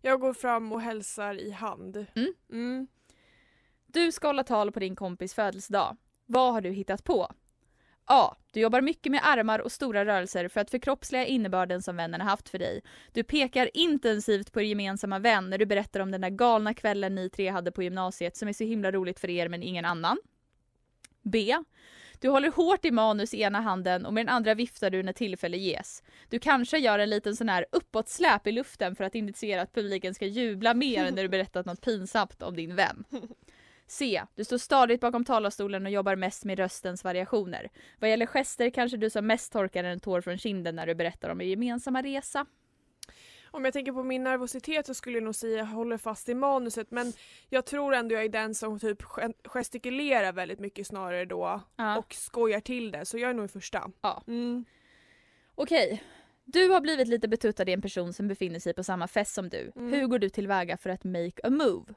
jag 0.00 0.20
går 0.20 0.34
fram 0.34 0.72
och 0.72 0.80
hälsar 0.80 1.34
i 1.34 1.50
hand. 1.50 2.06
Mm. 2.14 2.34
Mm. 2.50 2.86
Du 3.86 4.12
ska 4.12 4.26
hålla 4.26 4.44
tal 4.44 4.72
på 4.72 4.80
din 4.80 4.96
kompis 4.96 5.34
födelsedag. 5.34 5.96
Vad 6.26 6.52
har 6.52 6.60
du 6.60 6.70
hittat 6.70 7.04
på? 7.04 7.32
A. 8.14 8.36
Du 8.52 8.60
jobbar 8.60 8.80
mycket 8.80 9.12
med 9.12 9.20
armar 9.24 9.58
och 9.58 9.72
stora 9.72 10.04
rörelser 10.04 10.48
för 10.48 10.60
att 10.60 10.70
förkroppsliga 10.70 11.26
innebörden 11.26 11.82
som 11.82 11.96
vännen 11.96 12.20
har 12.20 12.28
haft 12.28 12.48
för 12.48 12.58
dig. 12.58 12.82
Du 13.12 13.24
pekar 13.24 13.70
intensivt 13.74 14.52
på 14.52 14.60
er 14.60 14.64
gemensamma 14.64 15.18
vän 15.18 15.50
när 15.50 15.58
du 15.58 15.66
berättar 15.66 16.00
om 16.00 16.10
den 16.10 16.20
där 16.20 16.30
galna 16.30 16.74
kvällen 16.74 17.14
ni 17.14 17.30
tre 17.30 17.48
hade 17.48 17.72
på 17.72 17.82
gymnasiet 17.82 18.36
som 18.36 18.48
är 18.48 18.52
så 18.52 18.64
himla 18.64 18.92
roligt 18.92 19.20
för 19.20 19.30
er 19.30 19.48
men 19.48 19.62
ingen 19.62 19.84
annan. 19.84 20.18
B. 21.22 21.56
Du 22.20 22.28
håller 22.28 22.50
hårt 22.50 22.84
i 22.84 22.90
manus 22.90 23.34
i 23.34 23.42
ena 23.42 23.60
handen 23.60 24.06
och 24.06 24.14
med 24.14 24.26
den 24.26 24.34
andra 24.34 24.54
viftar 24.54 24.90
du 24.90 25.02
när 25.02 25.12
tillfälle 25.12 25.56
ges. 25.56 26.02
Du 26.28 26.38
kanske 26.38 26.78
gör 26.78 26.98
en 26.98 27.10
liten 27.10 27.36
sån 27.36 27.48
här 27.48 27.66
uppåtsläp 27.72 28.46
i 28.46 28.52
luften 28.52 28.96
för 28.96 29.04
att 29.04 29.14
initiera 29.14 29.62
att 29.62 29.74
publiken 29.74 30.14
ska 30.14 30.26
jubla 30.26 30.74
mer 30.74 31.10
när 31.10 31.22
du 31.22 31.28
berättat 31.28 31.66
något 31.66 31.80
pinsamt 31.80 32.42
om 32.42 32.56
din 32.56 32.76
vän. 32.76 33.04
C. 33.86 34.22
Du 34.34 34.44
står 34.44 34.58
stadigt 34.58 35.00
bakom 35.00 35.24
talarstolen 35.24 35.86
och 35.86 35.92
jobbar 35.92 36.16
mest 36.16 36.44
med 36.44 36.58
röstens 36.58 37.04
variationer. 37.04 37.70
Vad 37.98 38.10
gäller 38.10 38.26
gester 38.26 38.70
kanske 38.70 38.96
du 38.96 39.10
som 39.10 39.26
mest 39.26 39.52
torkar 39.52 39.84
en 39.84 40.00
tår 40.00 40.20
från 40.20 40.38
kinden 40.38 40.76
när 40.76 40.86
du 40.86 40.94
berättar 40.94 41.28
om 41.28 41.40
er 41.40 41.44
gemensamma 41.44 42.02
resa. 42.02 42.46
Om 43.54 43.64
jag 43.64 43.72
tänker 43.74 43.92
på 43.92 44.02
min 44.02 44.24
nervositet 44.24 44.86
så 44.86 44.94
skulle 44.94 45.16
jag 45.16 45.24
nog 45.24 45.34
säga 45.34 45.58
jag 45.58 45.64
håller 45.66 45.96
fast 45.98 46.28
i 46.28 46.34
manuset 46.34 46.90
men 46.90 47.12
jag 47.48 47.64
tror 47.66 47.94
ändå 47.94 48.14
jag 48.14 48.24
är 48.24 48.28
den 48.28 48.54
som 48.54 48.78
typ 48.78 49.02
ge- 49.16 49.32
gestikulerar 49.44 50.32
väldigt 50.32 50.60
mycket 50.60 50.86
snarare 50.86 51.24
då 51.24 51.60
Ja. 51.76 51.98
och 51.98 52.14
skojar 52.14 52.60
till 52.60 52.90
det 52.90 53.04
så 53.04 53.18
jag 53.18 53.30
är 53.30 53.34
nog 53.34 53.44
i 53.44 53.48
första. 53.48 53.90
Ja. 54.00 54.22
Mm. 54.26 54.64
Okej. 55.54 56.02
Du 56.44 56.68
har 56.68 56.80
blivit 56.80 57.08
lite 57.08 57.28
betuttad 57.28 57.68
i 57.68 57.72
en 57.72 57.82
person 57.82 58.12
som 58.12 58.28
befinner 58.28 58.58
sig 58.58 58.74
på 58.74 58.84
samma 58.84 59.08
fest 59.08 59.34
som 59.34 59.48
du. 59.48 59.72
Mm. 59.76 59.92
Hur 59.92 60.06
går 60.06 60.18
du 60.18 60.28
tillväga 60.28 60.76
för 60.76 60.90
att 60.90 61.04
make 61.04 61.40
a 61.44 61.50
move? 61.50 61.94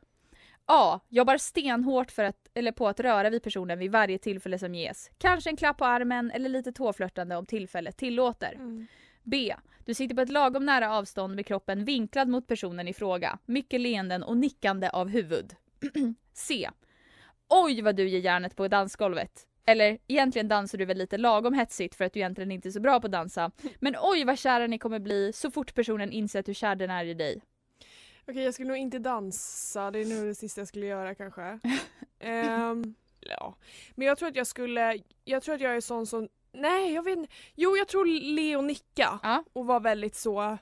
A. 0.65 0.99
Jobbar 1.09 1.37
stenhårt 1.37 2.11
för 2.11 2.23
att, 2.23 2.49
eller 2.53 2.71
på 2.71 2.87
att 2.87 2.99
röra 2.99 3.29
vid 3.29 3.43
personen 3.43 3.79
vid 3.79 3.91
varje 3.91 4.17
tillfälle 4.17 4.59
som 4.59 4.75
ges. 4.75 5.11
Kanske 5.17 5.49
en 5.49 5.57
klapp 5.57 5.77
på 5.77 5.85
armen 5.85 6.31
eller 6.31 6.49
lite 6.49 6.71
tåflörtande 6.71 7.35
om 7.35 7.45
tillfället 7.45 7.97
tillåter. 7.97 8.53
Mm. 8.53 8.87
B. 9.23 9.55
Du 9.85 9.93
sitter 9.93 10.15
på 10.15 10.21
ett 10.21 10.29
lagom 10.29 10.65
nära 10.65 10.97
avstånd 10.97 11.35
med 11.35 11.45
kroppen 11.45 11.85
vinklad 11.85 12.27
mot 12.27 12.47
personen 12.47 12.87
i 12.87 12.93
fråga. 12.93 13.39
Mycket 13.45 13.81
leenden 13.81 14.23
och 14.23 14.37
nickande 14.37 14.89
av 14.89 15.09
huvud. 15.09 15.55
C. 16.33 16.69
Oj 17.49 17.81
vad 17.81 17.95
du 17.95 18.09
ger 18.09 18.19
järnet 18.19 18.55
på 18.55 18.67
dansgolvet. 18.67 19.47
Eller 19.65 19.97
egentligen 20.07 20.47
dansar 20.47 20.77
du 20.77 20.85
väl 20.85 20.97
lite 20.97 21.17
lagom 21.17 21.53
hetsigt 21.53 21.95
för 21.95 22.05
att 22.05 22.13
du 22.13 22.19
egentligen 22.19 22.51
inte 22.51 22.69
är 22.69 22.71
så 22.71 22.79
bra 22.79 22.99
på 22.99 23.07
att 23.07 23.11
dansa. 23.11 23.51
Men 23.79 23.95
oj 24.01 24.23
vad 24.23 24.39
kära 24.39 24.67
ni 24.67 24.77
kommer 24.77 24.99
bli 24.99 25.33
så 25.33 25.51
fort 25.51 25.73
personen 25.75 26.11
insett 26.11 26.47
hur 26.47 26.53
kär 26.53 26.75
den 26.75 26.89
är 26.89 27.05
i 27.05 27.13
dig. 27.13 27.41
Okej 28.27 28.43
jag 28.43 28.53
skulle 28.53 28.67
nog 28.67 28.77
inte 28.77 28.99
dansa, 28.99 29.91
det 29.91 29.99
är 29.99 30.05
nog 30.05 30.25
det 30.27 30.35
sista 30.35 30.61
jag 30.61 30.67
skulle 30.67 30.85
göra 30.85 31.15
kanske. 31.15 31.59
Ehm, 32.19 32.95
ja. 33.19 33.55
Men 33.95 34.07
jag 34.07 34.17
tror 34.17 34.29
att 34.29 34.35
jag 34.35 34.47
skulle, 34.47 34.99
jag 35.23 35.43
tror 35.43 35.55
att 35.55 35.61
jag 35.61 35.75
är 35.75 35.81
sån 35.81 36.05
som, 36.07 36.29
nej 36.51 36.93
jag 36.93 37.03
vet 37.03 37.17
inte, 37.17 37.33
jo 37.55 37.77
jag 37.77 37.87
tror 37.87 38.05
Leo 38.35 38.61
nicka 38.61 39.19
Ja. 39.23 39.43
och 39.53 39.65
var 39.65 39.79
väldigt 39.79 40.15
så 40.15 40.57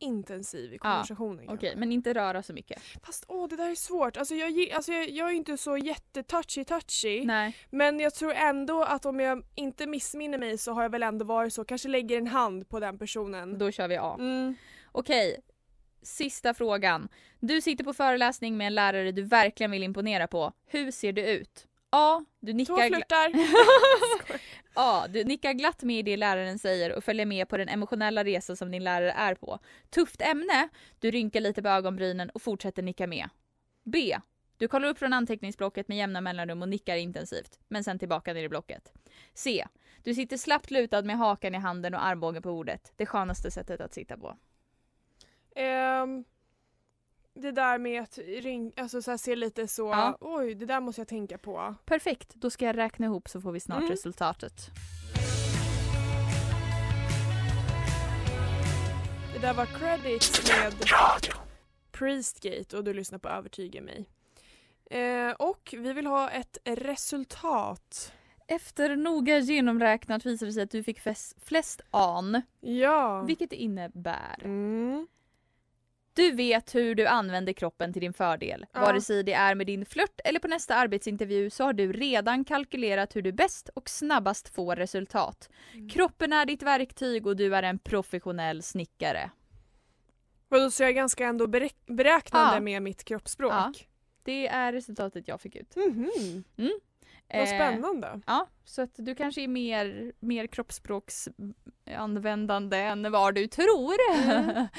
intensiv 0.00 0.72
i 0.74 0.78
konversationen. 0.78 1.44
Okej, 1.44 1.58
kanske. 1.58 1.76
men 1.78 1.92
inte 1.92 2.14
röra 2.14 2.42
så 2.42 2.52
mycket. 2.52 2.82
Fast 3.02 3.24
åh 3.28 3.48
det 3.48 3.56
där 3.56 3.70
är 3.70 3.74
svårt, 3.74 4.16
alltså 4.16 4.34
jag, 4.34 4.70
alltså 4.72 4.92
jag, 4.92 5.10
jag 5.10 5.28
är 5.28 5.32
inte 5.34 5.56
så 5.56 5.76
jättetouchy 5.76 6.64
touchy 6.64 7.24
Nej. 7.24 7.56
men 7.70 8.00
jag 8.00 8.14
tror 8.14 8.32
ändå 8.32 8.82
att 8.82 9.06
om 9.06 9.20
jag 9.20 9.44
inte 9.54 9.86
missminner 9.86 10.38
mig 10.38 10.58
så 10.58 10.72
har 10.72 10.82
jag 10.82 10.90
väl 10.90 11.02
ändå 11.02 11.24
varit 11.24 11.52
så, 11.54 11.64
kanske 11.64 11.88
lägger 11.88 12.18
en 12.18 12.26
hand 12.26 12.68
på 12.68 12.80
den 12.80 12.98
personen. 12.98 13.58
Då 13.58 13.70
kör 13.70 13.88
vi 13.88 13.96
A. 13.96 14.16
Mm. 14.18 14.54
Okej. 14.92 15.40
Sista 16.02 16.54
frågan. 16.54 17.08
Du 17.40 17.60
sitter 17.60 17.84
på 17.84 17.92
föreläsning 17.92 18.56
med 18.56 18.66
en 18.66 18.74
lärare 18.74 19.12
du 19.12 19.22
verkligen 19.22 19.70
vill 19.70 19.82
imponera 19.82 20.26
på. 20.26 20.52
Hur 20.66 20.90
ser 20.90 21.12
du 21.12 21.22
ut? 21.22 21.66
A. 21.90 22.24
Du 22.40 22.52
nickar, 22.52 22.88
gla-. 22.88 23.48
A. 24.74 25.06
Du 25.08 25.24
nickar 25.24 25.52
glatt 25.52 25.82
med 25.82 25.98
i 25.98 26.02
det 26.02 26.16
läraren 26.16 26.58
säger 26.58 26.92
och 26.92 27.04
följer 27.04 27.26
med 27.26 27.48
på 27.48 27.56
den 27.56 27.68
emotionella 27.68 28.24
resa 28.24 28.56
som 28.56 28.70
din 28.70 28.84
lärare 28.84 29.12
är 29.12 29.34
på. 29.34 29.58
Tufft 29.90 30.22
ämne. 30.22 30.68
Du 30.98 31.10
rynkar 31.10 31.40
lite 31.40 31.62
på 31.62 31.68
ögonbrynen 31.68 32.30
och 32.30 32.42
fortsätter 32.42 32.82
nicka 32.82 33.06
med. 33.06 33.28
B. 33.84 34.18
Du 34.56 34.68
kollar 34.68 34.88
upp 34.88 34.98
från 34.98 35.12
anteckningsblocket 35.12 35.88
med 35.88 35.98
jämna 35.98 36.20
mellanrum 36.20 36.62
och 36.62 36.68
nickar 36.68 36.96
intensivt, 36.96 37.58
men 37.68 37.84
sen 37.84 37.98
tillbaka 37.98 38.32
ner 38.32 38.42
i 38.42 38.48
blocket. 38.48 38.92
C. 39.34 39.66
Du 40.02 40.14
sitter 40.14 40.36
slappt 40.36 40.70
lutad 40.70 41.02
med 41.02 41.18
hakan 41.18 41.54
i 41.54 41.58
handen 41.58 41.94
och 41.94 42.04
armbågen 42.04 42.42
på 42.42 42.48
bordet. 42.48 42.92
Det 42.96 43.06
skönaste 43.06 43.50
sättet 43.50 43.80
att 43.80 43.94
sitta 43.94 44.16
på. 44.16 44.36
Ehm, 45.58 46.24
det 47.34 47.50
där 47.52 47.78
med 47.78 48.02
att 48.02 48.18
ring, 48.18 48.72
alltså 48.76 49.02
så 49.02 49.18
se 49.18 49.36
lite 49.36 49.68
så, 49.68 49.82
Ja. 49.88 50.18
oj 50.20 50.54
det 50.54 50.66
där 50.66 50.80
måste 50.80 51.00
jag 51.00 51.08
tänka 51.08 51.38
på. 51.38 51.74
Perfekt, 51.84 52.34
då 52.34 52.50
ska 52.50 52.64
jag 52.66 52.76
räkna 52.76 53.06
ihop 53.06 53.28
så 53.28 53.40
får 53.40 53.52
vi 53.52 53.60
snart 53.60 53.78
Mm. 53.78 53.90
resultatet. 53.90 54.70
Det 59.34 59.38
där 59.38 59.54
var 59.54 59.66
credits 59.66 60.50
med 60.50 60.72
Priestgate 61.92 62.76
och 62.76 62.84
du 62.84 62.94
lyssnar 62.94 63.18
på 63.18 63.28
Övertyga 63.28 63.82
mig. 63.82 64.08
Eh, 64.90 65.30
och 65.32 65.74
vi 65.78 65.92
vill 65.92 66.06
ha 66.06 66.30
ett 66.30 66.58
resultat. 66.64 68.12
Efter 68.46 68.96
noga 68.96 69.38
genomräknat 69.38 70.26
visar 70.26 70.46
det 70.46 70.52
sig 70.52 70.62
att 70.62 70.70
du 70.70 70.82
fick 70.82 71.00
fes- 71.00 71.34
flest 71.44 71.80
an. 71.90 72.42
Ja. 72.60 73.22
Vilket 73.22 73.52
innebär 73.52 74.40
Mm. 74.44 75.06
Du 76.18 76.30
vet 76.32 76.74
hur 76.74 76.94
du 76.94 77.06
använder 77.06 77.52
kroppen 77.52 77.92
till 77.92 78.02
din 78.02 78.12
fördel. 78.12 78.66
Ja. 78.72 78.80
Vare 78.80 79.00
sig 79.00 79.22
det 79.22 79.32
är 79.32 79.54
med 79.54 79.66
din 79.66 79.84
flört 79.86 80.20
eller 80.24 80.40
på 80.40 80.48
nästa 80.48 80.74
arbetsintervju 80.74 81.50
så 81.50 81.64
har 81.64 81.72
du 81.72 81.92
redan 81.92 82.44
kalkylerat 82.44 83.16
hur 83.16 83.22
du 83.22 83.32
bäst 83.32 83.68
och 83.74 83.88
snabbast 83.88 84.54
får 84.54 84.76
resultat. 84.76 85.50
Mm. 85.74 85.88
Kroppen 85.88 86.32
är 86.32 86.46
ditt 86.46 86.62
verktyg 86.62 87.26
och 87.26 87.36
du 87.36 87.56
är 87.56 87.62
en 87.62 87.78
professionell 87.78 88.62
snickare. 88.62 89.30
Vadå, 90.48 90.70
så 90.70 90.82
jag 90.82 90.90
är 90.90 90.94
ganska 90.94 91.26
ändå 91.26 91.46
berä- 91.46 91.74
beräknande 91.86 92.54
Ja. 92.56 92.60
med 92.60 92.82
mitt 92.82 93.04
kroppsspråk? 93.04 93.52
Ja. 93.52 93.72
Det 94.22 94.48
är 94.48 94.72
resultatet 94.72 95.28
jag 95.28 95.40
fick 95.40 95.56
ut. 95.56 95.76
Mhm. 95.76 96.44
Vad 96.56 96.70
Eh, 97.40 97.46
spännande. 97.46 98.20
Ja, 98.26 98.48
så 98.64 98.82
att 98.82 98.90
du 98.96 99.14
kanske 99.14 99.42
är 99.42 99.48
mer, 99.48 100.12
mer 100.20 100.46
kroppsspråksanvändande 100.46 102.76
än 102.78 103.12
vad 103.12 103.34
du 103.34 103.46
tror. 103.46 103.94
Mm. 104.24 104.66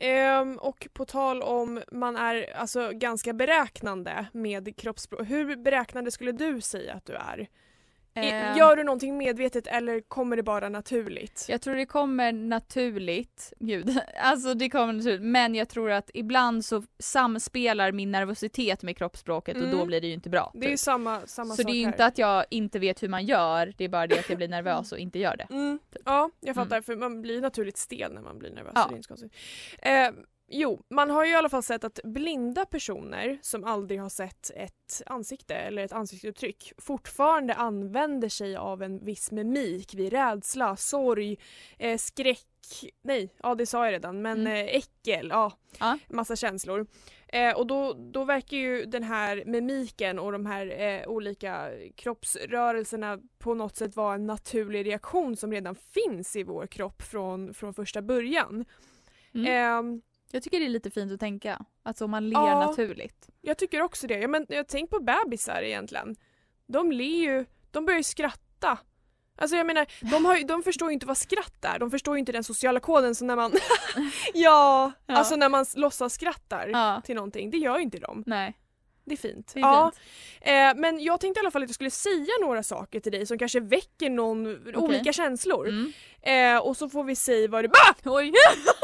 Ehm, 0.00 0.58
och 0.58 0.88
på 0.92 1.04
tal 1.04 1.42
om 1.42 1.82
man 1.92 2.16
är 2.16 2.56
alltså 2.56 2.90
ganska 2.94 3.32
beräknande 3.32 4.26
med 4.32 4.76
kroppsspråk. 4.76 5.28
Hur 5.28 5.56
beräknande 5.56 6.10
skulle 6.10 6.32
du 6.32 6.60
säga 6.60 6.94
att 6.94 7.06
du 7.06 7.14
är? 7.14 7.48
Eh, 8.14 8.56
Gör 8.58 8.76
du 8.76 8.84
någonting 8.84 9.18
medvetet 9.18 9.66
eller 9.66 10.00
kommer 10.00 10.36
det 10.36 10.42
bara 10.42 10.68
naturligt? 10.68 11.46
Jag 11.48 11.60
tror 11.62 11.74
det 11.74 11.86
kommer 11.86 12.32
naturligt, 12.32 13.52
gud, 13.58 13.98
alltså 14.22 14.54
det 14.54 14.70
kommer 14.70 14.92
naturligt, 14.92 15.22
men 15.22 15.54
jag 15.54 15.68
tror 15.68 15.90
att 15.90 16.10
ibland 16.14 16.64
så 16.64 16.82
samspelar 16.98 17.92
min 17.92 18.10
nervositet 18.10 18.82
med 18.82 18.96
kroppsspråket 18.96 19.56
och 19.56 19.62
då 19.62 19.68
Mm. 19.76 19.86
blir 19.86 20.00
det 20.00 20.06
ju 20.06 20.12
inte 20.14 20.30
bra. 20.30 20.50
Det 20.54 20.66
är 20.66 20.70
typ. 20.70 20.78
samma, 20.78 21.20
samma 21.26 21.50
Så 21.54 21.56
sak 21.62 21.66
det 21.66 21.72
är 21.72 21.80
ju 21.80 21.82
inte 21.82 22.04
att 22.04 22.18
jag 22.18 22.44
inte 22.50 22.78
vet 22.78 23.02
hur 23.02 23.08
man 23.08 23.24
gör, 23.26 23.72
det 23.76 23.84
är 23.84 23.88
bara 23.88 24.06
det 24.06 24.18
att 24.18 24.28
jag 24.28 24.38
blir 24.38 24.48
nervös 24.58 24.92
och 24.92 24.98
inte 24.98 25.18
gör 25.18 25.36
det. 25.36 25.46
Mm. 25.50 25.78
Ja, 26.04 26.30
jag 26.40 26.54
fattar. 26.54 26.80
För 26.80 26.96
man 26.96 27.22
blir 27.22 27.40
naturligt 27.40 27.76
stel 27.76 28.12
när 28.14 28.22
man 28.22 28.38
blir 28.38 28.50
nervös. 28.50 28.72
Ja. 28.74 28.82
så 28.82 28.88
Det 28.88 28.94
är 28.94 28.96
inte 28.96 29.16
så. 29.16 29.28
Eh, 29.88 30.10
jo, 30.50 30.82
man 30.88 31.10
har 31.10 31.24
ju 31.24 31.30
i 31.30 31.34
alla 31.34 31.48
fall 31.48 31.62
sett 31.62 31.84
att 31.84 32.00
blinda 32.04 32.66
personer 32.66 33.38
som 33.42 33.64
aldrig 33.64 34.00
har 34.00 34.08
sett 34.08 34.50
ett 34.56 35.02
ansikte 35.06 35.54
eller 35.54 35.84
ett 35.84 35.92
ansiktsuttryck 35.92 36.72
fortfarande 36.78 37.54
använder 37.54 38.28
sig 38.28 38.56
av 38.56 38.82
en 38.82 39.04
viss 39.04 39.30
mimik 39.30 39.94
vid 39.94 40.12
rädsla, 40.12 40.76
sorg, 40.76 41.38
eh, 41.78 41.98
skräck, 41.98 42.46
nej, 43.02 43.34
ja 43.42 43.54
det 43.54 43.66
sa 43.66 43.84
jag 43.84 43.92
redan, 43.92 44.22
men 44.22 44.40
Mm. 44.40 44.52
eh, 44.52 44.74
äckel, 44.76 45.28
ja, 45.30 45.52
Ja. 45.80 45.98
massa 46.08 46.36
känslor. 46.36 46.86
Eh, 47.28 47.56
och 47.56 47.66
då, 47.66 47.92
då 47.92 48.24
verkar 48.24 48.56
ju 48.56 48.84
den 48.84 49.02
här 49.02 49.42
mimiken 49.46 50.18
och 50.18 50.32
de 50.32 50.46
här 50.46 50.80
eh, 50.80 51.08
olika 51.08 51.70
kroppsrörelserna 51.96 53.18
på 53.38 53.54
något 53.54 53.76
sätt 53.76 53.96
vara 53.96 54.14
en 54.14 54.26
naturlig 54.26 54.86
reaktion 54.86 55.36
som 55.36 55.52
redan 55.52 55.74
finns 55.74 56.36
i 56.36 56.42
vår 56.42 56.66
kropp 56.66 57.02
från, 57.02 57.54
från 57.54 57.74
första 57.74 58.02
början. 58.02 58.64
Mm. 59.34 59.46
Jag 60.32 60.42
tycker 60.42 60.60
det 60.60 60.66
är 60.66 60.68
lite 60.68 60.90
fint 60.90 61.12
att 61.12 61.20
tänka, 61.20 61.58
alltså 61.82 62.04
om 62.04 62.10
man 62.10 62.28
ler 62.28 62.38
Ja. 62.38 62.66
naturligt. 62.66 63.28
jag 63.40 63.58
tycker 63.58 63.82
också 63.82 64.06
det. 64.06 64.18
Ja, 64.18 64.28
men 64.28 64.46
jag 64.48 64.68
tänker 64.68 64.98
på 64.98 65.04
bebisar 65.04 65.62
egentligen. 65.62 66.16
De 66.66 66.92
ler 66.92 67.04
ju, 67.04 67.44
de 67.70 67.84
börjar 67.86 67.98
ju 67.98 68.02
skratta. 68.04 68.78
Alltså 69.38 69.56
jag 69.56 69.66
menar, 69.66 69.86
de, 70.10 70.24
har, 70.24 70.44
de 70.44 70.62
förstår 70.62 70.88
ju 70.88 70.92
inte 70.94 71.06
vad 71.06 71.16
skratt 71.18 71.64
är. 71.64 71.78
De 71.78 71.90
förstår 71.90 72.14
ju 72.16 72.18
inte 72.20 72.32
den 72.32 72.44
sociala 72.44 72.80
koden 72.80 73.14
som 73.14 73.26
när 73.26 73.36
man 73.36 73.52
ja, 74.34 74.92
Ja. 75.06 75.16
alltså 75.16 75.36
när 75.36 75.48
man 75.48 75.66
låtsas 75.76 76.14
skrattar 76.14 76.68
Ja, 76.68 77.02
till 77.04 77.14
någonting. 77.14 77.50
Det 77.50 77.56
gör 77.56 77.76
ju 77.76 77.82
inte 77.82 77.98
de. 77.98 78.22
nej. 78.26 78.56
Det 79.04 79.14
är 79.14 79.16
fint. 79.18 79.50
Det 79.54 79.60
är 79.60 79.62
ja. 79.62 79.92
fint. 79.94 80.02
Eh, 80.76 80.80
men 80.80 81.00
jag 81.04 81.20
tänkte 81.20 81.38
i 81.38 81.42
alla 81.42 81.50
fall 81.50 81.62
att 81.62 81.68
jag 81.68 81.74
skulle 81.74 81.90
säga 81.90 82.32
några 82.40 82.62
saker 82.62 83.00
till 83.00 83.12
dig 83.12 83.26
som 83.26 83.38
kanske 83.38 83.60
väcker 83.60 84.10
någon, 84.10 84.74
olika 84.76 85.12
känslor. 85.12 85.68
Mm. 85.68 85.92
Eh, 86.56 86.62
och 86.62 86.76
så 86.76 86.88
får 86.88 87.04
vi 87.04 87.16
se 87.16 87.48
vad 87.48 87.64
det... 87.64 87.68
Ah! 87.72 87.94
Oj! 88.04 88.32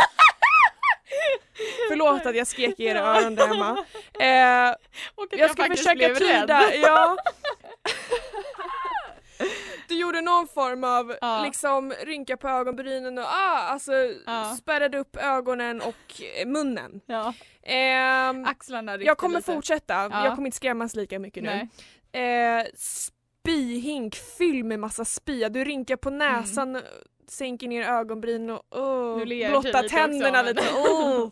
Förlåt 1.88 2.26
att 2.26 2.36
jag 2.36 2.46
skrek 2.46 2.80
i 2.80 2.84
era 2.84 3.00
öron 3.00 3.34
där 3.34 3.46
hemma. 3.46 3.70
Eh, 4.20 4.74
Och 5.14 5.32
att 5.32 5.38
jag 5.38 5.50
ska 5.50 5.62
faktiskt 5.62 5.82
försöka 5.88 6.08
rädd. 6.08 6.16
tyda. 6.16 6.74
Ja. 6.74 7.16
Du 9.88 9.94
gjorde 10.00 10.20
någon 10.20 10.48
form 10.48 10.84
av 10.84 11.16
Ja. 11.20 11.42
liksom 11.44 11.92
rynka 12.04 12.36
på 12.36 12.48
ögonbrynen 12.48 13.18
och 13.18 13.24
ah, 13.24 13.58
alltså 13.58 13.92
Ja. 14.26 14.56
spärrade 14.60 14.98
upp 14.98 15.16
ögonen 15.16 15.80
och 15.80 16.22
eh, 16.40 16.46
munnen. 16.46 17.00
Ja. 17.06 17.34
Ehm, 17.62 18.44
Axlarna 18.44 18.96
jag 18.96 19.18
kommer 19.18 19.36
lite. 19.38 19.52
fortsätta, 19.52 19.94
Ja. 19.94 20.24
jag 20.24 20.34
kommer 20.34 20.46
inte 20.46 20.56
skrämmas 20.56 20.94
lika 20.94 21.18
mycket 21.18 21.42
nu. 21.42 21.68
Nej. 22.12 22.58
Eh, 22.58 22.66
spyhink, 22.76 24.14
fyll 24.38 24.64
med 24.64 24.78
massa 24.80 25.04
spya. 25.04 25.48
Du 25.48 25.64
rynkar 25.64 25.96
på 25.96 26.10
näsan, 26.10 26.82
sänker 27.30 27.68
ner 27.68 27.82
ögonbryn 27.82 28.50
och 28.50 28.62
oh, 28.70 29.22
Mm. 29.22 29.50
Blottar 29.50 29.82
lite 29.82 29.94
tänderna 29.94 30.42
lite. 30.42 30.62
men- 30.74 30.82
Oh. 30.82 31.30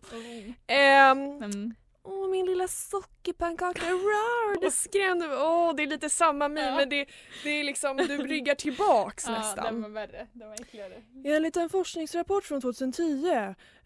Mm. 0.69 1.75
Åh 2.07 2.29
min 2.31 2.47
lilla 2.47 2.69
sockerpannkaka, 2.69 3.87
rar, 3.87 4.61
det 4.61 4.71
skrämde 4.71 5.29
mig. 5.29 5.37
Åh 5.37 5.75
det 5.77 5.83
är 5.83 5.87
lite 5.87 6.11
samma 6.11 6.49
min 6.49 6.65
Ja. 6.65 6.77
men 6.77 6.89
det, 6.89 7.07
det 7.45 7.51
är 7.51 7.65
liksom, 7.65 7.97
du 7.97 8.17
ryggar 8.17 8.55
tillbaks 8.55 9.25
Ja, 9.27 9.33
den 9.33 9.41
nästan. 9.43 9.83
var 9.83 9.89
värre. 9.89 10.27
Den 10.33 10.49
var 10.49 10.55
äckligare. 10.55 10.93
Enligt 11.25 11.57
en 11.57 11.69
forskningsrapport 11.69 12.45
från 12.45 12.61
2010 12.61 13.29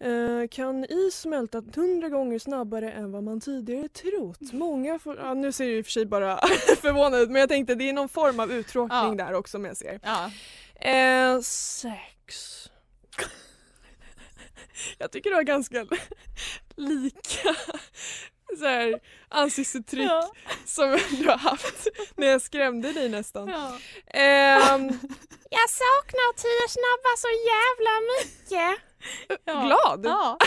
eh, 0.01 0.49
kan 0.51 0.85
is 0.85 1.15
smälta 1.21 1.59
100 1.59 2.09
gånger 2.09 2.39
snabbare 2.39 2.93
än 2.93 3.13
vad 3.13 3.23
man 3.25 3.41
tidigare 3.41 3.89
trott. 3.89 4.53
Många 4.53 4.99
får, 4.99 5.17
ja, 5.17 5.35
nu 5.35 5.53
ser 5.53 5.65
jag 5.65 5.75
i 5.79 5.81
och 5.83 5.85
för 5.87 5.93
sig 5.93 6.07
bara 6.07 6.37
förvånad 6.83 7.21
ut 7.21 7.31
men 7.31 7.41
jag 7.41 7.49
tänkte 7.49 7.75
det 7.75 7.89
är 7.89 7.93
någon 7.93 8.09
form 8.09 8.41
av 8.41 8.53
uttråkning 8.53 9.19
Ja. 9.19 9.25
där 9.27 9.35
också 9.35 9.51
som 9.51 9.65
jag 9.65 9.77
ser. 9.77 10.01
Ja. 10.03 10.31
Eh, 10.81 11.41
sex. 11.41 12.65
jag 14.99 15.13
tycker 15.13 15.31
du 15.31 15.37
har 15.37 15.43
ganska 15.43 15.87
lika 16.77 17.55
så 18.59 18.65
här, 18.67 19.01
ansiktsuttryck 19.29 20.11
Ja. 20.11 20.33
som 20.65 20.99
du 21.11 21.29
har 21.29 21.39
haft 21.39 21.87
när 22.17 22.27
jag 22.27 22.43
skrämde 22.43 22.93
dig 22.93 23.09
nästan. 23.09 23.49
Ja. 23.49 23.79
Ehm, 24.07 24.87
jag 25.51 25.71
saknar 25.71 26.33
tio 26.37 26.69
snabba 26.69 27.17
så 27.19 27.29
jävla 27.49 28.01
mycket. 28.19 28.83
Ja. 29.45 29.63
Glad! 29.67 30.07
Ja. 30.07 30.39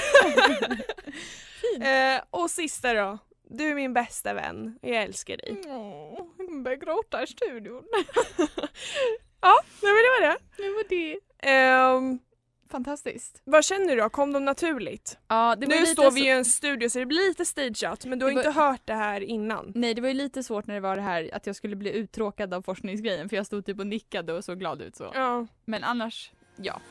Eh, 1.88 2.22
och 2.30 2.52
sista 2.52 2.94
då. 2.94 3.18
Du 3.50 3.70
är 3.70 3.76
min 3.76 3.94
bästa 3.94 4.34
vän 4.34 4.80
och 4.82 4.90
jag 4.90 5.04
älskar 5.04 5.38
dig. 5.38 5.62
Åh, 5.68 6.26
jag 6.38 6.64
börjar 6.64 6.78
gråta 6.78 7.24
i 7.24 7.28
studion. 7.28 7.84
Ja, 9.42 9.54
nej, 9.84 9.92
men 9.94 10.04
det 10.04 10.10
var 10.10 10.28
det. 10.30 10.38
Det 10.58 10.70
var 10.70 10.84
det. 10.90 11.20
Ehm, 11.52 12.20
Fantastiskt. 12.72 13.42
vad 13.44 13.66
känner 13.66 13.96
du 13.96 14.02
då? 14.02 14.10
Kom 14.10 14.34
de 14.34 14.46
naturligt? 14.46 15.18
Ja, 15.28 15.56
det 15.56 15.66
var 15.68 15.74
Nu 15.76 15.80
lite 15.82 15.92
står 15.94 16.12
vi 16.12 16.20
så- 16.22 16.26
i 16.26 16.30
en 16.30 16.46
studio 16.46 16.90
så 16.90 17.00
det 17.00 17.06
blir 17.06 17.28
lite 17.28 17.46
stageat 17.46 18.06
men 18.06 18.20
du 18.20 18.26
har 18.26 18.30
Det 18.32 18.36
var- 18.36 18.42
inte 18.48 18.60
hört 18.60 18.82
det 18.86 18.94
här 18.94 19.22
innan. 19.22 19.72
Nej 19.76 19.94
det 19.94 20.02
var 20.02 20.08
ju 20.08 20.14
lite 20.14 20.44
svårt 20.44 20.68
när 20.68 20.74
det 20.76 20.82
var 20.82 20.96
det 20.96 21.02
här 21.02 21.30
att 21.34 21.48
jag 21.48 21.56
skulle 21.56 21.76
bli 21.76 21.92
uttråkad 21.92 22.54
av 22.54 22.62
forskningsgrejen 22.62 23.30
för 23.30 23.36
jag 23.36 23.46
stod 23.46 23.66
typ 23.66 23.80
och 23.80 23.88
nickade 23.88 24.34
och 24.34 24.44
såg 24.46 24.60
glad 24.60 24.82
ut 24.82 24.96
så. 24.96 25.12
Ja. 25.14 25.48
Men 25.66 25.84
annars, 25.84 26.32
ja. 26.56 26.82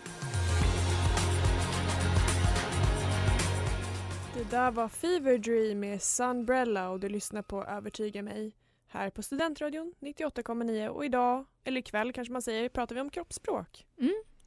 Det 4.35 4.51
där 4.51 4.71
var 4.71 4.89
Fever 4.89 5.39
Dream 5.39 5.81
med 5.81 6.03
Sunbrella 6.03 6.89
och 6.91 7.01
du 7.01 7.09
lyssnar 7.09 7.43
på 7.43 7.65
Övertyga 7.65 8.23
mig 8.23 8.53
här 8.91 9.11
på 9.11 9.23
Studentradion 9.23 9.95
98,9 10.01 10.89
och 10.89 11.05
idag, 11.05 11.45
eller 11.65 11.81
ikväll 11.81 12.13
kanske 12.13 12.33
man 12.33 12.43
säger, 12.43 12.69
pratar 12.69 12.95
vi 12.95 13.01
om 13.01 13.11
kroppsspråk. 13.11 13.87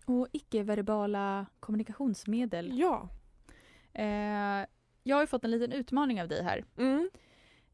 Och 0.05 0.27
icke-verbala 0.31 1.45
kommunikationsmedel. 1.59 2.79
Ja. 2.79 3.09
Eh, 3.93 4.65
jag 5.03 5.17
har 5.17 5.25
fått 5.25 5.43
en 5.43 5.51
liten 5.51 5.71
utmaning 5.71 6.21
av 6.21 6.27
dig 6.27 6.43
här. 6.43 6.65
Mm. 6.77 7.09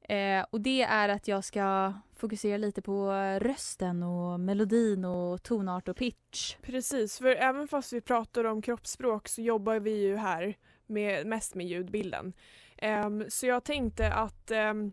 Eh, 0.09 0.45
och 0.49 0.61
det 0.61 0.81
är 0.81 1.09
att 1.09 1.27
jag 1.27 1.43
ska 1.43 1.93
fokusera 2.15 2.57
lite 2.57 2.81
på 2.81 3.11
rösten 3.39 4.03
och 4.03 4.39
melodin 4.39 5.05
och 5.05 5.43
tonart 5.43 5.87
och 5.87 5.97
pitch. 5.97 6.55
Precis, 6.61 7.17
för 7.17 7.35
även 7.35 7.67
fast 7.67 7.93
vi 7.93 8.01
pratar 8.01 8.43
om 8.43 8.61
kroppsspråk 8.61 9.27
så 9.27 9.41
jobbar 9.41 9.79
vi 9.79 9.91
ju 9.91 10.15
här 10.15 10.57
med, 10.85 11.27
mest 11.27 11.55
med 11.55 11.67
ljudbilden. 11.67 12.33
Ehm, 12.77 13.25
så 13.29 13.45
jag 13.45 13.63
tänkte 13.63 14.13
att 14.13 14.51
ehm, 14.51 14.91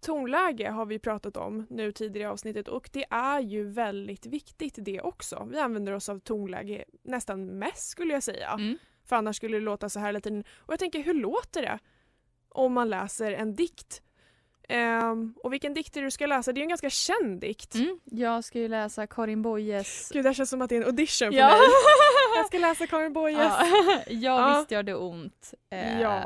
tonläge 0.00 0.68
har 0.70 0.86
vi 0.86 0.98
pratat 0.98 1.36
om 1.36 1.66
nu 1.70 1.92
tidigare 1.92 2.28
i 2.28 2.30
avsnittet 2.32 2.68
och 2.68 2.90
det 2.92 3.04
är 3.10 3.40
ju 3.40 3.64
väldigt 3.70 4.26
viktigt 4.26 4.74
det 4.78 5.00
också. 5.00 5.48
Vi 5.50 5.58
använder 5.58 5.92
oss 5.92 6.08
av 6.08 6.18
tonläge 6.18 6.84
nästan 7.04 7.46
mest 7.58 7.88
skulle 7.88 8.12
jag 8.14 8.22
säga. 8.22 8.50
Mm. 8.50 8.78
För 9.04 9.16
annars 9.16 9.36
skulle 9.36 9.56
det 9.56 9.64
låta 9.64 9.88
så 9.88 9.98
här 10.00 10.06
hela 10.06 10.20
tiden. 10.20 10.44
Och 10.58 10.72
jag 10.72 10.78
tänker, 10.78 11.02
hur 11.02 11.14
låter 11.14 11.62
det 11.62 11.78
om 12.48 12.72
man 12.72 12.90
läser 12.90 13.32
en 13.32 13.54
dikt? 13.56 14.02
Ehm, 14.68 15.34
och 15.42 15.52
vilken 15.52 15.74
dikt 15.74 15.96
är 15.96 16.00
det 16.00 16.06
du 16.06 16.10
ska 16.10 16.26
läsa? 16.26 16.52
Det 16.52 16.58
är 16.58 16.60
ju 16.60 16.64
en 16.64 16.68
ganska 16.68 16.90
känd 16.90 17.40
dikt. 17.40 17.74
Mm. 17.74 18.00
Jag 18.04 18.44
ska 18.44 18.58
ju 18.58 18.68
läsa 18.68 19.06
Karin 19.06 19.42
Boyes 19.42 20.10
Gud, 20.12 20.24
det 20.24 20.34
känns 20.34 20.50
som 20.50 20.62
att 20.62 20.68
det 20.68 20.76
är 20.76 20.80
en 20.80 20.86
audition 20.86 21.32
för 21.32 21.38
Ja. 21.38 21.48
mig. 21.48 21.58
Jag 22.36 22.46
ska 22.46 22.58
läsa 22.58 22.86
Karin 22.86 23.12
Boyes. 23.12 23.38
Ja. 23.38 23.66
jag 24.06 24.40
Ja. 24.40 24.58
visst 24.58 24.70
gör 24.70 24.82
det 24.82 24.94
ont. 24.94 25.54
Eh, 25.70 26.00
Ja. 26.00 26.22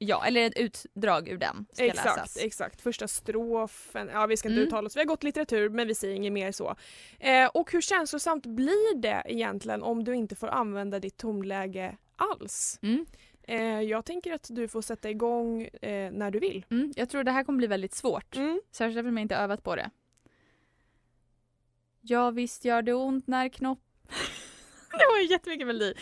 Ja, 0.00 0.24
eller 0.26 0.46
ett 0.46 0.56
utdrag 0.56 1.28
ur 1.28 1.36
den 1.38 1.66
ska 1.72 1.84
Exakt, 1.84 2.16
läsas. 2.16 2.36
exakt. 2.36 2.80
Första 2.80 3.08
strofen, 3.08 4.08
ja 4.12 4.26
vi 4.26 4.36
ska 4.36 4.48
inte 4.48 4.56
Mm. 4.60 4.66
uttala 4.68 4.86
oss, 4.86 4.96
vi 4.96 5.00
har 5.00 5.06
gått 5.06 5.22
litteratur 5.22 5.68
men 5.68 5.86
vi 5.88 5.94
säger 5.94 6.14
inget 6.14 6.32
mer 6.32 6.52
så. 6.52 6.76
Eh, 7.18 7.46
och 7.46 7.72
hur 7.72 7.80
känslosamt 7.80 8.46
blir 8.46 8.96
det 9.00 9.22
egentligen 9.26 9.82
om 9.82 10.04
du 10.04 10.14
inte 10.14 10.34
får 10.36 10.48
använda 10.48 10.98
ditt 11.00 11.16
tonläge 11.16 11.96
alls? 12.16 12.78
Mm. 12.82 13.06
Eh, 13.42 13.80
jag 13.80 14.04
tänker 14.04 14.32
att 14.34 14.46
du 14.50 14.68
får 14.68 14.82
sätta 14.82 15.10
igång 15.10 15.62
eh, 15.62 16.10
när 16.12 16.30
du 16.30 16.38
vill. 16.38 16.64
Mm, 16.70 16.92
jag 16.96 17.08
tror 17.10 17.24
det 17.24 17.30
här 17.32 17.44
kommer 17.44 17.56
bli 17.58 17.66
väldigt 17.66 17.94
svårt. 17.94 18.36
Mm. 18.36 18.60
Särskilt 18.70 18.98
eftersom 18.98 19.16
jag 19.16 19.24
inte 19.24 19.36
övat 19.36 19.62
på 19.64 19.76
det. 19.76 19.90
Ja 22.00 22.30
visst 22.30 22.64
gör 22.64 22.82
det 22.82 22.94
ont 22.94 23.26
när 23.26 23.48
knopp... 23.48 23.80
det 24.90 25.06
var 25.12 25.18
ju 25.18 25.26
jättemycket 25.26 25.66
melodi. 25.66 25.94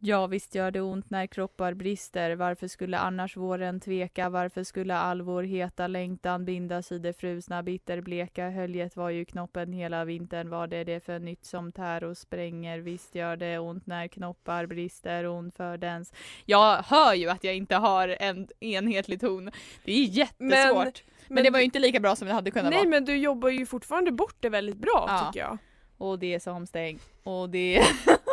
Ja 0.00 0.26
visst 0.26 0.54
gör 0.54 0.70
det 0.70 0.80
ont 0.80 1.10
när 1.10 1.26
kroppar 1.26 1.74
brister. 1.74 2.34
Varför 2.36 2.68
skulle 2.68 2.98
annars 2.98 3.36
våren 3.36 3.80
tveka? 3.80 4.28
Varför 4.28 4.64
skulle 4.64 4.96
all 4.96 5.22
vår 5.22 5.42
heta 5.42 5.86
längtan 5.86 6.44
bindas 6.44 6.92
i 6.92 6.98
det 6.98 7.12
frusna 7.12 7.62
bitterbleka 7.62 8.48
höljet 8.50 8.96
var 8.96 9.10
ju 9.10 9.24
knoppen 9.24 9.72
hela 9.72 10.04
vintern. 10.04 10.50
Vad 10.50 10.72
är 10.72 10.84
det 10.84 11.00
för 11.04 11.18
nytt 11.18 11.44
som 11.44 11.72
tär 11.72 12.04
och 12.04 12.16
spränger? 12.16 12.78
Visst 12.78 13.14
gör 13.14 13.36
det 13.36 13.58
ont 13.58 13.86
när 13.86 14.08
knoppar 14.08 14.66
brister. 14.66 15.26
Ont 15.26 15.56
för 15.56 15.76
dens... 15.76 16.12
Jag 16.44 16.76
hör 16.82 17.14
ju 17.14 17.28
att 17.28 17.44
jag 17.44 17.54
inte 17.54 17.76
har 17.76 18.16
en 18.20 18.48
enhetlig 18.60 19.20
ton. 19.20 19.50
Det 19.84 19.92
är 19.92 20.04
jättesvårt. 20.04 21.02
Men, 21.28 21.44
det 21.44 21.50
var 21.50 21.58
ju 21.58 21.64
inte 21.64 21.78
lika 21.78 22.00
bra 22.00 22.16
som 22.16 22.28
det 22.28 22.34
hade 22.34 22.50
kunnat 22.50 22.70
Nej 22.70 22.78
vara. 22.78 22.88
men 22.88 23.04
du 23.04 23.16
jobbar 23.16 23.48
ju 23.48 23.66
fortfarande 23.66 24.12
bort 24.12 24.36
det 24.40 24.48
väldigt 24.48 24.76
bra 24.78 25.04
Ja. 25.08 25.26
tycker 25.32 25.46
jag. 25.46 25.58
Och 25.98 26.18
det 26.18 26.40
som 26.40 26.66
stäng 26.66 26.98
och 27.22 27.50
det 27.50 27.82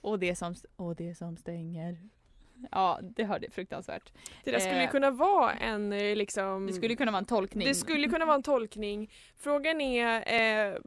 och 0.00 0.18
det 0.18 0.34
som 0.36 0.54
och 0.76 0.96
det 0.96 1.14
som 1.14 1.36
stänger. 1.36 1.98
Ja, 2.70 3.00
det 3.02 3.24
hörde 3.24 3.50
fruktansvärt. 3.50 4.12
Det 4.44 4.50
där 4.50 4.58
skulle 4.58 4.82
Eh. 4.84 4.90
kunna 4.90 5.10
vara 5.10 5.52
en 5.52 5.92
eh, 5.92 6.16
liksom... 6.16 6.66
Det 6.66 6.72
skulle 6.72 6.96
kunna 6.96 7.10
vara 7.10 7.18
en 7.18 7.24
tolkning. 7.24 7.68
Det 7.68 7.74
skulle 7.74 8.08
kunna 8.08 8.24
vara 8.24 8.34
en 8.36 8.42
tolkning. 8.42 9.10
Frågan 9.36 9.80
är 9.80 10.16
eh, 10.70 10.78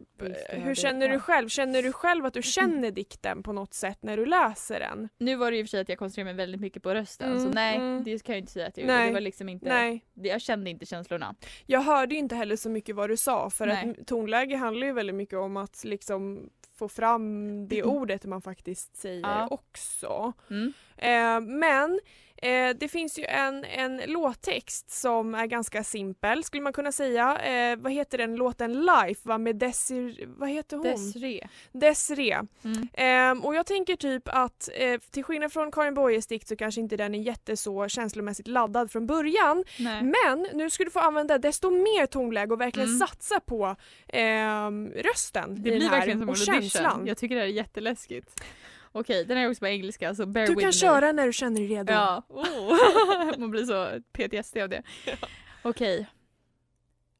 hur 0.49 0.75
känner 0.75 1.09
du 1.09 1.19
själv? 1.19 1.49
Känner 1.49 1.83
du 1.83 1.91
själv 1.93 2.25
att 2.25 2.33
du 2.33 2.41
känner 2.41 2.91
dikten 2.91 3.43
på 3.43 3.53
något 3.53 3.73
sätt 3.73 3.97
när 4.01 4.17
du 4.17 4.25
läser 4.25 4.79
den? 4.79 5.09
Nu 5.17 5.35
var 5.35 5.51
det 5.51 5.57
ju 5.57 5.63
för 5.63 5.69
sig 5.69 5.79
att 5.81 5.89
jag 5.89 5.97
koncentrerade 5.97 6.33
mig 6.33 6.37
väldigt 6.45 6.61
mycket 6.61 6.83
på 6.83 6.93
rösten 6.93 7.35
så 7.39 7.41
Mm, 7.41 7.51
nej, 7.55 7.75
mm. 7.77 8.03
det 8.03 8.23
kan 8.23 8.35
jag 8.35 8.39
inte 8.41 8.51
säga 8.51 8.67
att 8.67 8.77
jag. 8.77 8.87
Nej. 8.87 9.07
Det 9.07 9.13
var 9.13 9.21
liksom 9.21 9.49
inte, 9.49 9.69
Nej, 9.69 10.05
jag 10.13 10.41
kände 10.41 10.69
inte 10.69 10.85
känslorna. 10.85 11.35
jag 11.65 11.81
hörde 11.81 12.15
inte 12.15 12.35
heller 12.35 12.55
så 12.55 12.69
mycket 12.69 12.95
vad 12.95 13.09
du 13.09 13.17
sa 13.17 13.49
för 13.49 13.65
Nej. 13.65 13.95
att 13.99 14.07
tonläge 14.07 14.55
handlar 14.55 14.87
ju 14.87 14.93
väldigt 14.93 15.15
mycket 15.15 15.39
om 15.39 15.57
att 15.57 15.83
liksom 15.83 16.49
få 16.81 16.87
fram 16.87 17.67
det 17.67 17.83
ordet 17.97 18.25
man 18.25 18.41
faktiskt 18.41 18.95
säger 18.97 19.21
Ja. 19.21 19.47
också. 19.51 20.33
Mm. 20.49 20.73
Eh, 20.97 21.39
men 21.57 21.99
eh, 22.41 22.69
det 22.79 22.87
finns 22.87 23.19
ju 23.19 23.25
en, 23.25 23.65
en 23.65 24.01
låttext 24.07 24.91
som 24.91 25.35
är 25.35 25.45
ganska 25.45 25.83
simpel 25.83 26.43
skulle 26.43 26.63
man 26.63 26.73
kunna 26.73 26.91
säga. 26.91 27.37
Eh, 27.37 27.77
vad 27.77 27.91
heter 27.91 28.17
den 28.17 28.35
låten 28.35 28.85
Life 28.85 29.21
va? 29.29 29.37
med 29.37 29.55
Desir... 29.55 30.25
Vad 30.27 30.49
heter 30.49 30.77
hon? 30.77 30.83
Desiree. 30.85 31.47
Desiree. 31.71 32.39
Mm. 32.63 32.87
Ehm, 32.93 33.45
och 33.45 33.55
jag 33.55 33.65
tänker 33.65 33.95
typ 33.95 34.23
att 34.25 34.69
eh, 34.73 34.99
till 35.11 35.23
skillnad 35.23 35.53
från 35.53 35.71
Karin 35.71 35.93
Boyes 35.93 36.27
dikt 36.27 36.47
så 36.47 36.55
kanske 36.55 36.81
inte 36.81 36.97
den 36.97 37.15
är 37.15 37.19
jätte 37.19 37.57
så 37.57 37.87
känslomässigt 37.87 38.47
laddad 38.47 38.91
från 38.91 39.05
början. 39.07 39.63
Nej. 39.79 40.01
Men 40.03 40.47
nu 40.53 40.69
ska 40.69 40.83
du 40.83 40.91
få 40.91 40.99
använda 40.99 41.37
desto 41.37 41.69
mer 41.69 42.05
tonläge 42.05 42.53
och 42.53 42.61
verkligen 42.61 42.89
Mm. 42.89 42.99
satsa 42.99 43.39
på 43.39 43.75
ehm, 44.07 44.87
rösten 44.89 45.55
Det 45.55 45.61
blir 45.61 45.81
här 45.81 45.89
verkligen 45.89 46.19
som 46.19 46.29
och 46.29 46.35
audition. 46.35 46.61
känslan. 46.61 47.07
Jag 47.07 47.17
tycker 47.17 47.35
det 47.35 47.41
här 47.41 47.47
är 47.47 47.51
jätteläskigt. 47.51 48.43
Okej, 48.91 49.25
den 49.25 49.37
är 49.37 49.49
också 49.49 49.59
på 49.59 49.67
engelska 49.67 50.15
så 50.15 50.25
bear 50.25 50.47
Du 50.47 50.55
kan 50.55 50.71
köra 50.71 51.11
när 51.11 51.25
du 51.25 51.33
känner 51.33 51.57
dig 51.57 51.67
redo. 51.67 51.93
Ja. 51.93 52.23
Oh. 52.27 53.39
Man 53.39 53.51
blir 53.51 53.65
så 53.65 54.01
PTSD 54.11 54.57
av 54.57 54.69
det. 54.69 54.83
Okej. 55.61 56.07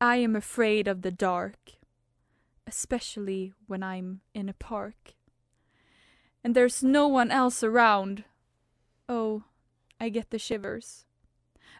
I 0.02 0.26
am 0.26 0.36
afraid 0.36 0.88
of 0.88 1.02
the 1.02 1.12
dark. 1.12 1.78
Especially 2.66 3.54
when 3.68 3.84
I'm 3.84 4.20
in 4.34 4.50
a 4.50 4.54
park. 4.54 5.16
And 6.44 6.56
there's 6.56 6.84
no 6.84 7.08
one 7.08 7.32
else 7.32 7.68
around. 7.68 8.24
Oh, 9.08 9.42
I 10.00 10.10
get 10.10 10.30
the 10.30 10.40
shivers. 10.40 11.06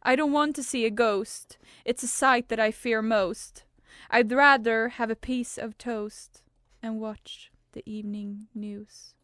I 0.04 0.16
don't 0.16 0.32
want 0.32 0.56
to 0.56 0.64
see 0.64 0.86
a 0.86 0.90
ghost. 0.90 1.58
It's 1.86 2.04
a 2.04 2.08
sight 2.08 2.50
that 2.50 2.60
I 2.60 2.72
fear 2.72 3.02
most. 3.02 3.66
I'd 4.10 4.32
rather 4.32 4.90
have 4.90 5.12
a 5.12 5.16
piece 5.16 5.58
of 5.58 5.78
toast 5.78 6.44
and 6.82 7.00
watch 7.00 7.52
the 7.74 7.84
evening 7.86 8.48
news. 8.54 9.16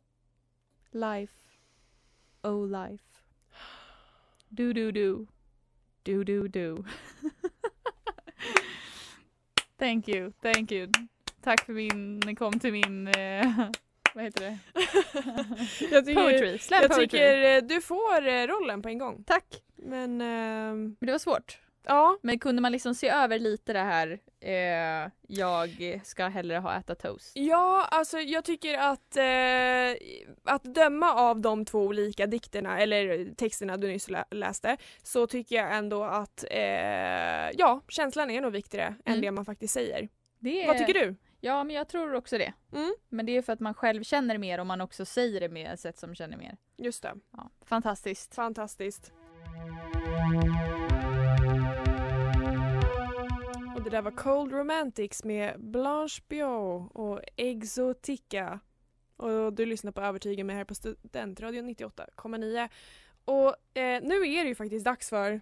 Life. 0.91 1.33
Oh, 2.43 2.65
life. 2.67 3.03
Do 4.49 4.73
do 4.73 4.91
do. 4.91 5.27
Do 6.03 6.23
do 6.23 6.47
do. 6.47 6.85
thank 9.77 10.07
you, 10.07 10.31
thank 10.41 10.71
you. 10.71 10.87
Tack 11.41 11.65
för 11.65 11.73
min, 11.73 12.35
kom 12.35 12.59
till 12.59 12.71
min, 12.71 13.07
eh, 13.07 13.69
vad 14.13 14.23
heter 14.23 14.41
det? 14.45 14.57
Jag 15.91 16.05
tycker, 16.05 16.23
poetry, 16.23 16.57
slam 16.59 16.79
jag 16.81 16.91
poetry. 16.91 17.07
tycker 17.07 17.55
eh, 17.57 17.63
du 17.63 17.81
får 17.81 18.27
eh, 18.27 18.47
rollen 18.47 18.81
på 18.81 18.89
en 18.89 18.97
gång. 18.97 19.23
Tack. 19.23 19.45
Men 19.75 20.21
ehm, 20.21 20.95
Men 20.99 21.05
det 21.07 21.11
var 21.11 21.19
svårt. 21.19 21.59
Ja, 21.87 22.17
Men 22.21 22.39
kunde 22.39 22.61
man 22.61 22.71
liksom 22.71 22.95
se 22.95 23.09
över 23.09 23.39
lite 23.39 23.73
det 23.73 23.79
här, 23.79 24.19
eh, 24.39 25.11
jag 25.27 26.01
ska 26.03 26.27
hellre 26.27 26.57
ha 26.57 26.75
äta 26.79 26.95
toast. 26.95 27.31
Ja, 27.35 27.87
alltså 27.91 28.17
jag 28.19 28.43
tycker 28.45 28.77
att 28.77 29.17
eh, 29.17 29.97
att 30.53 30.63
döma 30.63 31.13
av 31.13 31.41
de 31.41 31.65
två 31.65 31.79
olika 31.85 32.25
dikterna 32.27 32.79
eller 32.81 33.33
texterna 33.35 33.77
du 33.77 33.87
nyss 33.87 34.09
lä- 34.09 34.25
läste 34.31 34.77
så 35.03 35.27
tycker 35.27 35.55
jag 35.55 35.75
ändå 35.77 36.03
att 36.03 36.45
eh, 36.51 36.59
ja, 37.57 37.81
känslan 37.87 38.31
är 38.31 38.41
nog 38.41 38.51
viktigare 38.51 38.87
än 38.87 38.95
Mm. 39.05 39.21
det 39.21 39.31
man 39.31 39.45
faktiskt 39.45 39.73
säger. 39.73 40.09
Det 40.39 40.67
Vad 40.67 40.77
tycker 40.77 40.93
du? 40.93 41.15
Ja, 41.41 41.63
men 41.63 41.75
jag 41.75 41.87
tror 41.87 42.13
också 42.15 42.37
det. 42.37 42.53
Mm, 42.73 42.95
Men 43.09 43.25
det 43.25 43.37
är 43.37 43.41
för 43.41 43.53
att 43.53 43.59
man 43.59 43.73
själv 43.73 44.03
känner 44.03 44.37
mer 44.37 44.59
och 44.59 44.65
man 44.67 44.81
också 44.81 45.05
säger 45.05 45.39
det 45.39 45.49
med 45.49 45.73
ett 45.73 45.79
sätt 45.79 45.97
som 45.99 46.15
känner 46.15 46.37
mer. 46.37 46.57
just 46.77 47.03
det. 47.03 47.13
Ja, 47.31 47.49
fantastiskt. 47.65 48.35
Fantastiskt. 48.35 49.11
Och 53.77 53.83
det 53.83 53.89
där 53.89 54.01
var 54.01 54.11
Cold 54.11 54.51
Romantics 54.51 55.23
med 55.23 55.59
Blanche 55.59 56.21
Biot 56.27 56.91
och 56.93 57.21
Exotica. 57.35 58.59
Och 59.17 59.53
du 59.53 59.65
lyssnar 59.65 59.91
på 59.91 60.01
Övertygen 60.01 60.47
med 60.47 60.55
här 60.55 60.63
på 60.63 60.75
Studentradion 60.75 61.69
98,9. 61.69 62.69
Och 63.25 63.77
eh, 63.77 64.01
nu 64.03 64.15
är 64.15 64.43
det 64.43 64.49
ju 64.49 64.55
faktiskt 64.55 64.85
dags 64.85 65.09
för 65.09 65.41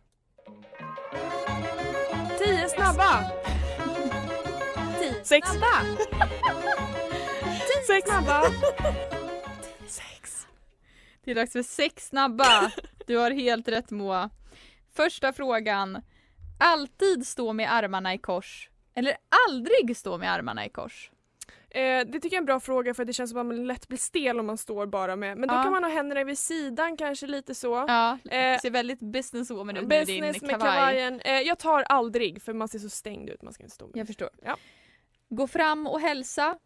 10 2.38 2.70
snabba! 2.70 3.32
Sex 5.24 5.50
snabba! 5.50 5.98
Sex 7.88 8.10
snabba! 8.10 8.44
Sex. 9.88 10.48
Det 11.24 11.32
är 11.32 11.36
dags 11.36 11.52
för 11.52 11.64
sex 11.64 12.08
snabba. 12.08 12.72
Du 13.08 13.18
har 13.18 13.32
helt 13.32 13.68
rätt 13.68 13.92
Moa. 13.92 14.30
Första 14.94 15.34
frågan. 15.34 16.02
Alltid 16.58 17.28
stå 17.28 17.54
med 17.54 17.74
armarna 17.74 18.14
i 18.14 18.18
kors. 18.18 18.70
Eller 18.94 19.18
aldrig 19.50 19.98
stå 19.98 20.18
med 20.18 20.32
armarna 20.32 20.66
i 20.66 20.70
kors. 20.70 21.12
Eh, 21.70 21.82
det 22.08 22.20
tycker 22.20 22.28
jag 22.28 22.34
är 22.34 22.38
en 22.38 22.46
bra 22.46 22.60
fråga 22.60 22.94
för 22.94 23.06
det 23.06 23.14
känns 23.14 23.30
som 23.32 23.40
att 23.40 23.46
man 23.46 23.68
lätt 23.68 23.88
blir 23.88 23.98
stel 23.98 24.40
om 24.40 24.46
man 24.46 24.58
står 24.58 24.86
bara 24.86 25.16
med. 25.16 25.38
Men 25.38 25.50
då 25.50 25.56
Ja. 25.56 25.64
kan 25.64 25.72
man 25.72 25.84
ha 25.84 25.92
händerna 25.92 26.24
vid 26.24 26.38
sidan 26.38 26.98
kanske 26.98 27.28
lite 27.28 27.56
så. 27.56 27.86
Ja, 27.88 28.18
Eh, 28.32 28.60
ser 28.60 28.70
väldigt 28.70 29.00
businesswoman 29.00 29.78
ut 29.78 29.88
med 29.88 30.08
din 30.08 30.22
business 30.22 30.42
med 30.42 30.52
kavaj. 30.52 30.76
kavajen. 30.78 31.20
Eh, 31.22 31.40
jag 31.42 31.60
tar 31.60 31.82
aldrig 31.84 32.42
för 32.42 32.54
man 32.54 32.68
ser 32.68 32.80
så 32.80 32.90
stängd 32.90 33.30
ut. 33.30 33.42
Man 33.42 33.54
ska 33.54 33.64
inte 33.64 33.76
stå 33.76 33.88
med. 33.88 33.98
Jag 33.98 34.08
förstår. 34.08 34.30
Ja. 34.44 34.58
Gå 35.30 35.48
fram 35.48 35.88
och 35.88 36.00
hälsa 36.02 36.58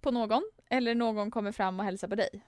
på 0.00 0.10
någon. 0.10 0.42
Eller 0.70 0.94
någon 0.94 1.30
kommer 1.30 1.52
fram 1.52 1.78
och 1.80 1.84
hälsar 1.84 2.08
på 2.08 2.14
dig. 2.14 2.42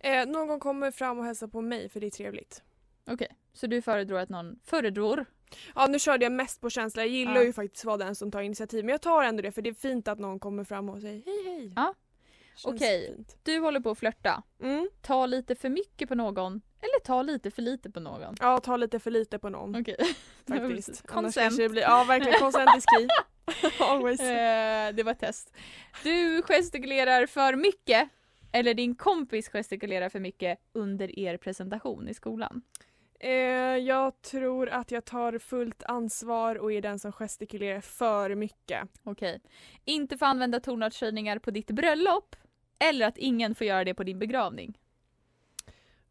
Eh, 0.00 0.26
någon 0.26 0.60
kommer 0.60 0.90
fram 0.90 1.18
och 1.18 1.24
hälsar 1.24 1.46
på 1.46 1.60
mig 1.60 1.88
för 1.88 2.00
det 2.00 2.06
är 2.06 2.10
trevligt. 2.10 2.62
Okej, 3.06 3.28
så 3.52 3.66
du 3.66 3.82
föredrar 3.82 4.18
att 4.18 4.28
någon 4.28 4.58
föredrar? 4.64 5.26
Ja 5.74 5.86
nu 5.86 5.98
körde 5.98 6.24
jag 6.24 6.32
mest 6.32 6.60
på 6.60 6.70
känsla. 6.70 7.02
Jag 7.02 7.08
gillar 7.12 7.34
Ja. 7.36 7.42
ju 7.42 7.52
faktiskt 7.52 7.82
att 7.84 7.86
vara 7.86 7.96
den 7.96 8.14
som 8.14 8.30
tar 8.30 8.40
initiativ. 8.42 8.84
Men 8.84 8.92
jag 8.92 9.00
tar 9.02 9.22
ändå 9.24 9.42
det 9.42 9.52
för 9.52 9.62
det 9.62 9.70
är 9.70 9.74
fint 9.74 10.08
att 10.08 10.18
någon 10.18 10.38
kommer 10.40 10.64
fram 10.64 10.88
och 10.88 11.00
säger 11.00 11.22
hej 11.26 11.44
hej. 11.44 11.72
Ja. 11.76 11.94
Känns 12.56 12.74
Okej. 12.74 13.06
fint. 13.16 13.36
Du 13.42 13.58
håller 13.58 13.80
på 13.80 13.90
att 13.90 13.98
flörta. 13.98 14.42
Mm. 14.62 14.88
Ta 15.02 15.26
lite 15.26 15.54
för 15.54 15.68
mycket 15.68 16.08
på 16.08 16.14
någon. 16.14 16.60
Eller 16.80 17.00
ta 17.04 17.22
lite 17.22 17.50
för 17.50 17.62
lite 17.62 17.90
på 17.90 18.00
någon. 18.00 18.34
Ja, 18.40 18.58
ta 18.60 18.76
lite 18.76 18.98
för 18.98 19.10
lite 19.10 19.38
på 19.38 19.48
någon 19.48 19.80
Okej. 19.80 19.96
faktiskt. 20.48 20.88
Annars 21.08 21.24
Consent. 21.24 21.34
kanske 21.34 21.62
det 21.62 21.68
blir, 21.68 21.82
ja 21.82 22.04
verkligen 22.04 22.38
consent 22.40 22.70
is 22.78 22.84
key. 22.98 23.08
Always. 23.86 24.20
Eh, 24.20 24.94
det 24.94 25.02
var 25.02 25.12
ett 25.12 25.20
test. 25.20 25.52
Du 26.02 26.42
gestikulerar 26.42 27.26
för 27.26 27.56
mycket. 27.56 28.08
Eller 28.52 28.74
din 28.74 28.94
kompis 28.94 29.48
gestikulerar 29.48 30.08
för 30.08 30.20
mycket 30.20 30.58
under 30.72 31.18
er 31.18 31.36
presentation 31.36 32.08
i 32.08 32.14
skolan. 32.14 32.62
Eh, 33.20 33.30
jag 33.76 34.22
tror 34.22 34.68
att 34.68 34.90
jag 34.90 35.04
tar 35.04 35.38
fullt 35.38 35.82
ansvar 35.82 36.56
och 36.56 36.72
är 36.72 36.82
den 36.82 36.98
som 36.98 37.12
gestikulerar 37.12 37.80
för 37.80 38.34
mycket. 38.34 38.88
Okej. 39.04 39.40
Inte 39.84 40.18
få 40.18 40.24
använda 40.24 40.60
tonartshöjningar 40.60 41.38
på 41.38 41.50
ditt 41.50 41.70
bröllop. 41.70 42.36
Eller 42.78 43.06
att 43.06 43.18
ingen 43.18 43.54
får 43.54 43.66
göra 43.66 43.84
det 43.84 43.94
på 43.94 44.04
din 44.04 44.18
begravning. 44.18 44.78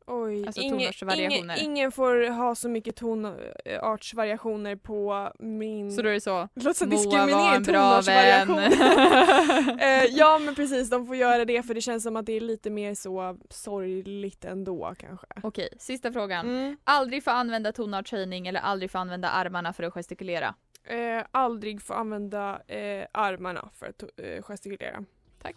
Oj, 0.07 0.45
Alltså 0.45 0.61
ingen, 0.61 0.91
ingen, 1.19 1.51
ingen 1.57 1.91
får 1.91 2.29
ha 2.29 2.55
så 2.55 2.69
mycket 2.69 2.95
tonartsvariationer 2.95 4.75
på 4.75 5.31
min... 5.39 5.91
Så 5.91 6.01
då 6.01 6.09
är 6.09 6.13
det 6.13 6.21
så, 6.21 6.49
låter 6.53 6.73
som 6.73 6.89
Moa 6.89 7.27
var 7.27 7.55
en 7.55 7.63
bra 7.63 8.01
vän. 8.01 8.49
Eh, 9.79 10.05
ja 10.05 10.39
men 10.39 10.55
precis, 10.55 10.89
de 10.89 11.07
får 11.07 11.15
göra 11.15 11.45
det 11.45 11.63
för 11.63 11.73
det 11.73 11.81
känns 11.81 12.03
som 12.03 12.15
att 12.15 12.25
det 12.25 12.33
är 12.33 12.41
lite 12.41 12.69
mer 12.69 12.95
så 12.95 13.37
sorgligt 13.49 14.45
ändå 14.45 14.95
kanske. 14.97 15.27
Okej, 15.43 15.69
sista 15.79 16.11
frågan. 16.11 16.49
Mm. 16.49 16.77
Aldrig 16.83 17.23
få 17.23 17.31
använda 17.31 17.71
tonartshöjning 17.71 18.47
eller 18.47 18.59
aldrig 18.59 18.91
få 18.91 18.97
använda 18.97 19.29
armarna 19.29 19.73
för 19.73 19.83
att 19.83 19.93
gestikulera. 19.93 20.55
Eh, 20.83 21.23
aldrig 21.31 21.81
få 21.81 21.93
använda 21.93 22.61
eh, 22.67 23.05
armarna 23.11 23.69
för 23.79 23.85
att 23.85 24.03
eh, 24.17 24.41
gestikulera. 24.41 25.05
Tack. 25.41 25.55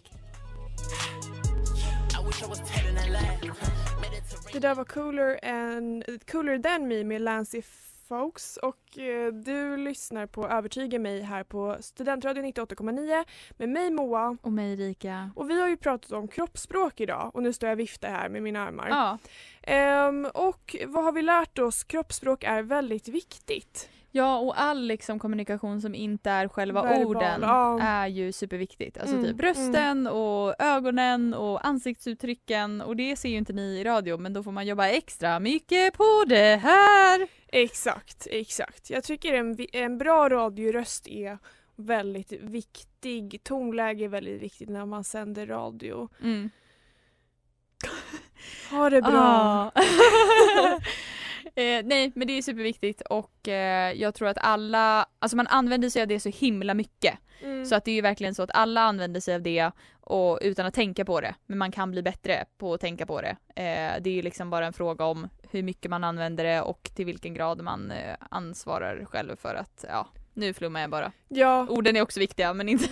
Det 4.52 4.58
där 4.58 4.74
var 4.74 4.84
Cooler, 4.84 5.44
and, 5.44 6.04
Cooler 6.30 6.58
than 6.58 6.88
me 6.88 7.04
med 7.04 7.20
Lancy 7.22 7.62
Folks 8.08 8.56
och 8.56 8.98
eh, 8.98 9.32
du 9.32 9.76
lyssnar 9.76 10.26
på 10.26 10.48
Övertyga 10.48 10.98
mig 10.98 11.22
här 11.22 11.44
på 11.44 11.76
Studentradion 11.80 12.44
98,9 12.44 13.24
med 13.56 13.68
mig 13.68 13.90
Moa 13.90 14.36
Och 14.42 14.52
mig 14.52 14.72
Erika. 14.72 15.30
och 15.36 15.50
vi 15.50 15.60
har 15.60 15.68
ju 15.68 15.76
pratat 15.76 16.12
om 16.12 16.28
kroppsspråk 16.28 17.00
idag 17.00 17.30
och 17.34 17.42
nu 17.42 17.52
står 17.52 17.68
jag 17.68 17.76
och 17.76 17.80
viftar 17.80 18.08
här 18.08 18.28
med 18.28 18.42
mina 18.42 18.66
armar. 18.66 18.88
Ja. 18.88 19.18
Ehm, 19.62 20.26
och 20.34 20.76
vad 20.86 21.04
har 21.04 21.12
vi 21.12 21.22
lärt 21.22 21.58
oss? 21.58 21.84
Kroppsspråk 21.84 22.44
är 22.44 22.62
väldigt 22.62 23.08
viktigt. 23.08 23.88
Ja 24.18 24.38
och 24.38 24.60
all 24.60 24.86
liksom 24.86 25.18
kommunikation 25.18 25.80
som 25.80 25.94
inte 25.94 26.30
är 26.30 26.48
själva 26.48 26.82
Verbal, 26.82 27.06
orden 27.06 27.40
ja. 27.42 27.80
är 27.82 28.06
ju 28.06 28.32
superviktigt. 28.32 28.98
Alltså 28.98 29.16
Mm, 29.16 29.26
typ 29.26 29.40
rösten 29.40 30.06
och 30.06 30.54
ögonen 30.58 31.34
och 31.34 31.66
ansiktsuttrycken 31.66 32.80
och 32.80 32.96
det 32.96 33.16
ser 33.16 33.28
ju 33.28 33.36
inte 33.36 33.52
ni 33.52 33.80
i 33.80 33.84
radio 33.84 34.18
men 34.18 34.32
då 34.32 34.42
får 34.42 34.52
man 34.52 34.66
jobba 34.66 34.88
extra 34.88 35.40
mycket 35.40 35.94
på 35.94 36.24
det 36.28 36.56
här. 36.56 37.28
Exakt, 37.46 38.26
exakt. 38.30 38.90
Jag 38.90 39.04
tycker 39.04 39.34
en, 39.34 39.56
en 39.72 39.98
bra 39.98 40.28
radioröst 40.28 41.08
är 41.08 41.38
väldigt 41.76 42.32
viktig. 42.32 43.40
Tonläge 43.42 44.04
är 44.04 44.08
väldigt 44.08 44.42
viktigt 44.42 44.68
när 44.68 44.86
man 44.86 45.04
sänder 45.04 45.46
radio. 45.46 46.08
Mm. 46.22 46.50
Ha 48.70 48.90
det 48.90 49.02
bra. 49.02 49.72
Ah. 49.74 49.80
eh, 51.44 51.84
nej 51.84 52.12
men 52.14 52.26
det 52.26 52.38
är 52.38 52.42
superviktigt 52.42 53.00
och 53.00 53.48
eh, 53.48 53.92
jag 53.92 54.14
tror 54.14 54.28
att 54.28 54.38
alla, 54.40 55.06
alltså 55.18 55.36
man 55.36 55.46
använder 55.46 55.90
sig 55.90 56.02
av 56.02 56.08
det 56.08 56.20
så 56.20 56.28
himla 56.28 56.74
mycket. 56.74 57.18
Mm. 57.42 57.64
Så 57.64 57.74
att 57.74 57.84
det 57.84 57.90
är 57.90 57.94
ju 57.94 58.00
verkligen 58.00 58.34
så 58.34 58.42
att 58.42 58.50
alla 58.54 58.80
använder 58.80 59.20
sig 59.20 59.34
av 59.34 59.42
det 59.42 59.70
och 60.00 60.38
utan 60.42 60.66
att 60.66 60.74
tänka 60.74 61.04
på 61.04 61.20
det. 61.20 61.34
Men 61.46 61.58
man 61.58 61.72
kan 61.72 61.90
bli 61.90 62.02
bättre 62.02 62.44
på 62.58 62.74
att 62.74 62.80
tänka 62.80 63.06
på 63.06 63.20
det. 63.20 63.36
Eh, 63.54 64.02
det 64.02 64.10
är 64.10 64.14
ju 64.14 64.22
liksom 64.22 64.50
bara 64.50 64.66
en 64.66 64.72
fråga 64.72 65.04
om 65.04 65.28
hur 65.50 65.62
mycket 65.62 65.90
man 65.90 66.04
använder 66.04 66.44
det 66.44 66.62
och 66.62 66.90
till 66.94 67.06
vilken 67.06 67.34
grad 67.34 67.62
man 67.62 67.90
eh, 67.90 68.16
ansvarar 68.30 69.04
själv 69.04 69.36
för 69.36 69.54
att, 69.54 69.84
ja, 69.88 70.08
nu 70.38 70.52
flummar 70.54 70.80
jag 70.80 70.90
bara. 70.90 71.12
Ja, 71.28 71.66
Orden 71.68 71.96
är 71.96 72.02
också 72.02 72.20
viktiga 72.20 72.52
men 72.54 72.68
inte... 72.68 72.86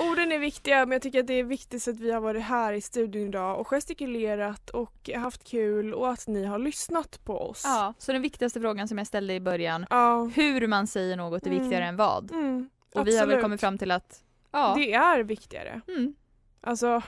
orden 0.00 0.32
är 0.32 0.38
viktiga 0.38 0.86
men 0.86 0.92
jag 0.92 1.02
tycker 1.02 1.20
att 1.20 1.26
det 1.26 1.34
är 1.34 1.44
viktigt 1.44 1.88
att 1.88 2.00
vi 2.00 2.10
har 2.12 2.20
varit 2.20 2.42
här 2.42 2.72
i 2.72 2.80
studion 2.80 3.26
idag 3.28 3.60
och 3.60 3.66
gestikulerat 3.66 4.70
och 4.70 5.10
haft 5.16 5.44
kul 5.44 5.94
och 5.94 6.10
att 6.12 6.26
ni 6.26 6.44
har 6.44 6.58
lyssnat 6.58 7.24
på 7.24 7.38
oss. 7.40 7.62
ja, 7.64 7.94
så 7.98 8.12
den 8.12 8.22
viktigaste 8.22 8.60
frågan 8.60 8.88
som 8.88 8.98
jag 8.98 9.06
ställde 9.06 9.34
i 9.34 9.40
början, 9.40 9.86
Ja. 9.90 10.30
hur 10.34 10.66
man 10.66 10.86
säger 10.86 11.16
något 11.16 11.42
är 11.46 11.50
Mm. 11.50 11.62
viktigare 11.62 11.84
än 11.84 11.96
vad. 11.96 12.30
Mm, 12.30 12.68
Och 12.94 13.08
vi 13.08 13.18
har 13.18 13.26
väl 13.26 13.42
kommit 13.42 13.60
fram 13.60 13.78
till 13.78 13.90
att, 13.90 14.22
ja, 14.52 14.74
Det 14.76 14.92
är 14.94 15.20
viktigare. 15.22 15.80
mm, 15.88 16.14
Alltså, 16.60 17.02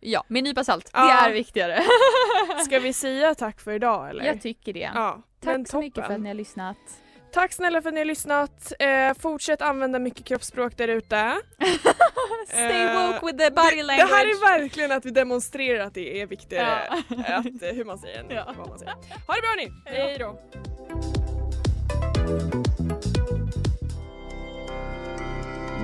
ja 0.00 0.24
med 0.28 0.38
en 0.38 0.44
nypa 0.44 0.64
salt, 0.64 0.84
det 0.84 0.90
Ja. 0.94 1.26
är 1.28 1.32
viktigare. 1.32 1.82
ska 2.66 2.78
vi 2.78 2.92
säga 2.92 3.34
tack 3.34 3.60
för 3.60 3.72
idag 3.72 4.10
eller? 4.10 4.24
jag 4.24 4.40
tycker 4.42 4.72
det. 4.72 4.90
Ja, 4.94 5.22
Tack 5.40 5.68
så 5.68 5.78
mycket 5.80 6.06
för 6.06 6.14
att 6.14 6.20
ni 6.20 6.28
har 6.28 6.34
lyssnat. 6.34 6.76
Tack 7.32 7.52
snälla 7.52 7.82
för 7.82 7.88
att 7.88 7.94
ni 7.94 8.00
har 8.00 8.04
lyssnat. 8.04 8.72
Eh, 8.78 9.14
fortsätt 9.20 9.62
använda 9.62 9.98
mycket 9.98 10.24
kroppsspråk 10.26 10.76
där 10.76 10.88
ute. 10.88 11.32
Stay 12.48 12.82
Eh, 12.84 13.12
woke 13.12 13.26
with 13.26 13.38
the 13.38 13.50
body 13.50 13.76
Det, 13.76 13.82
language. 13.82 14.10
det 14.10 14.14
här 14.16 14.24
är 14.26 14.58
verkligen 14.60 14.92
att 14.92 15.04
vi 15.04 15.10
demonstrerar 15.10 15.84
att 15.86 15.94
det 15.94 16.20
är 16.20 16.26
viktigare 16.26 16.78
Ja. 16.88 16.94
att, 17.36 17.62
eh, 17.62 17.68
hur 17.74 17.84
man 17.84 17.98
säger 17.98 18.20
än 18.20 18.26
Ja. 18.30 18.54
vad 18.58 18.68
man 18.68 18.78
säger. 18.78 18.92
Ha 19.26 19.34
det 19.34 19.40
bra 19.42 19.54
ni! 19.56 19.72
Hej 19.86 20.18
då! 20.18 20.38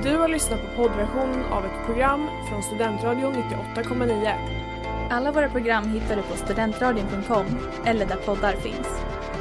Du 0.02 0.16
har 0.16 0.28
lyssnat 0.28 0.60
på 0.60 0.82
poddversionen 0.82 1.44
av 1.52 1.64
ett 1.66 1.86
program 1.86 2.28
från 2.48 2.62
Studentradion 2.62 3.34
98,9. 3.34 4.32
Alla 5.10 5.32
våra 5.32 5.48
program 5.48 5.88
hittar 5.92 6.16
du 6.16 6.22
på 6.22 6.36
studentradion.com 6.36 7.46
eller 7.86 8.06
där 8.06 8.16
poddar 8.16 8.52
finns. 8.52 8.88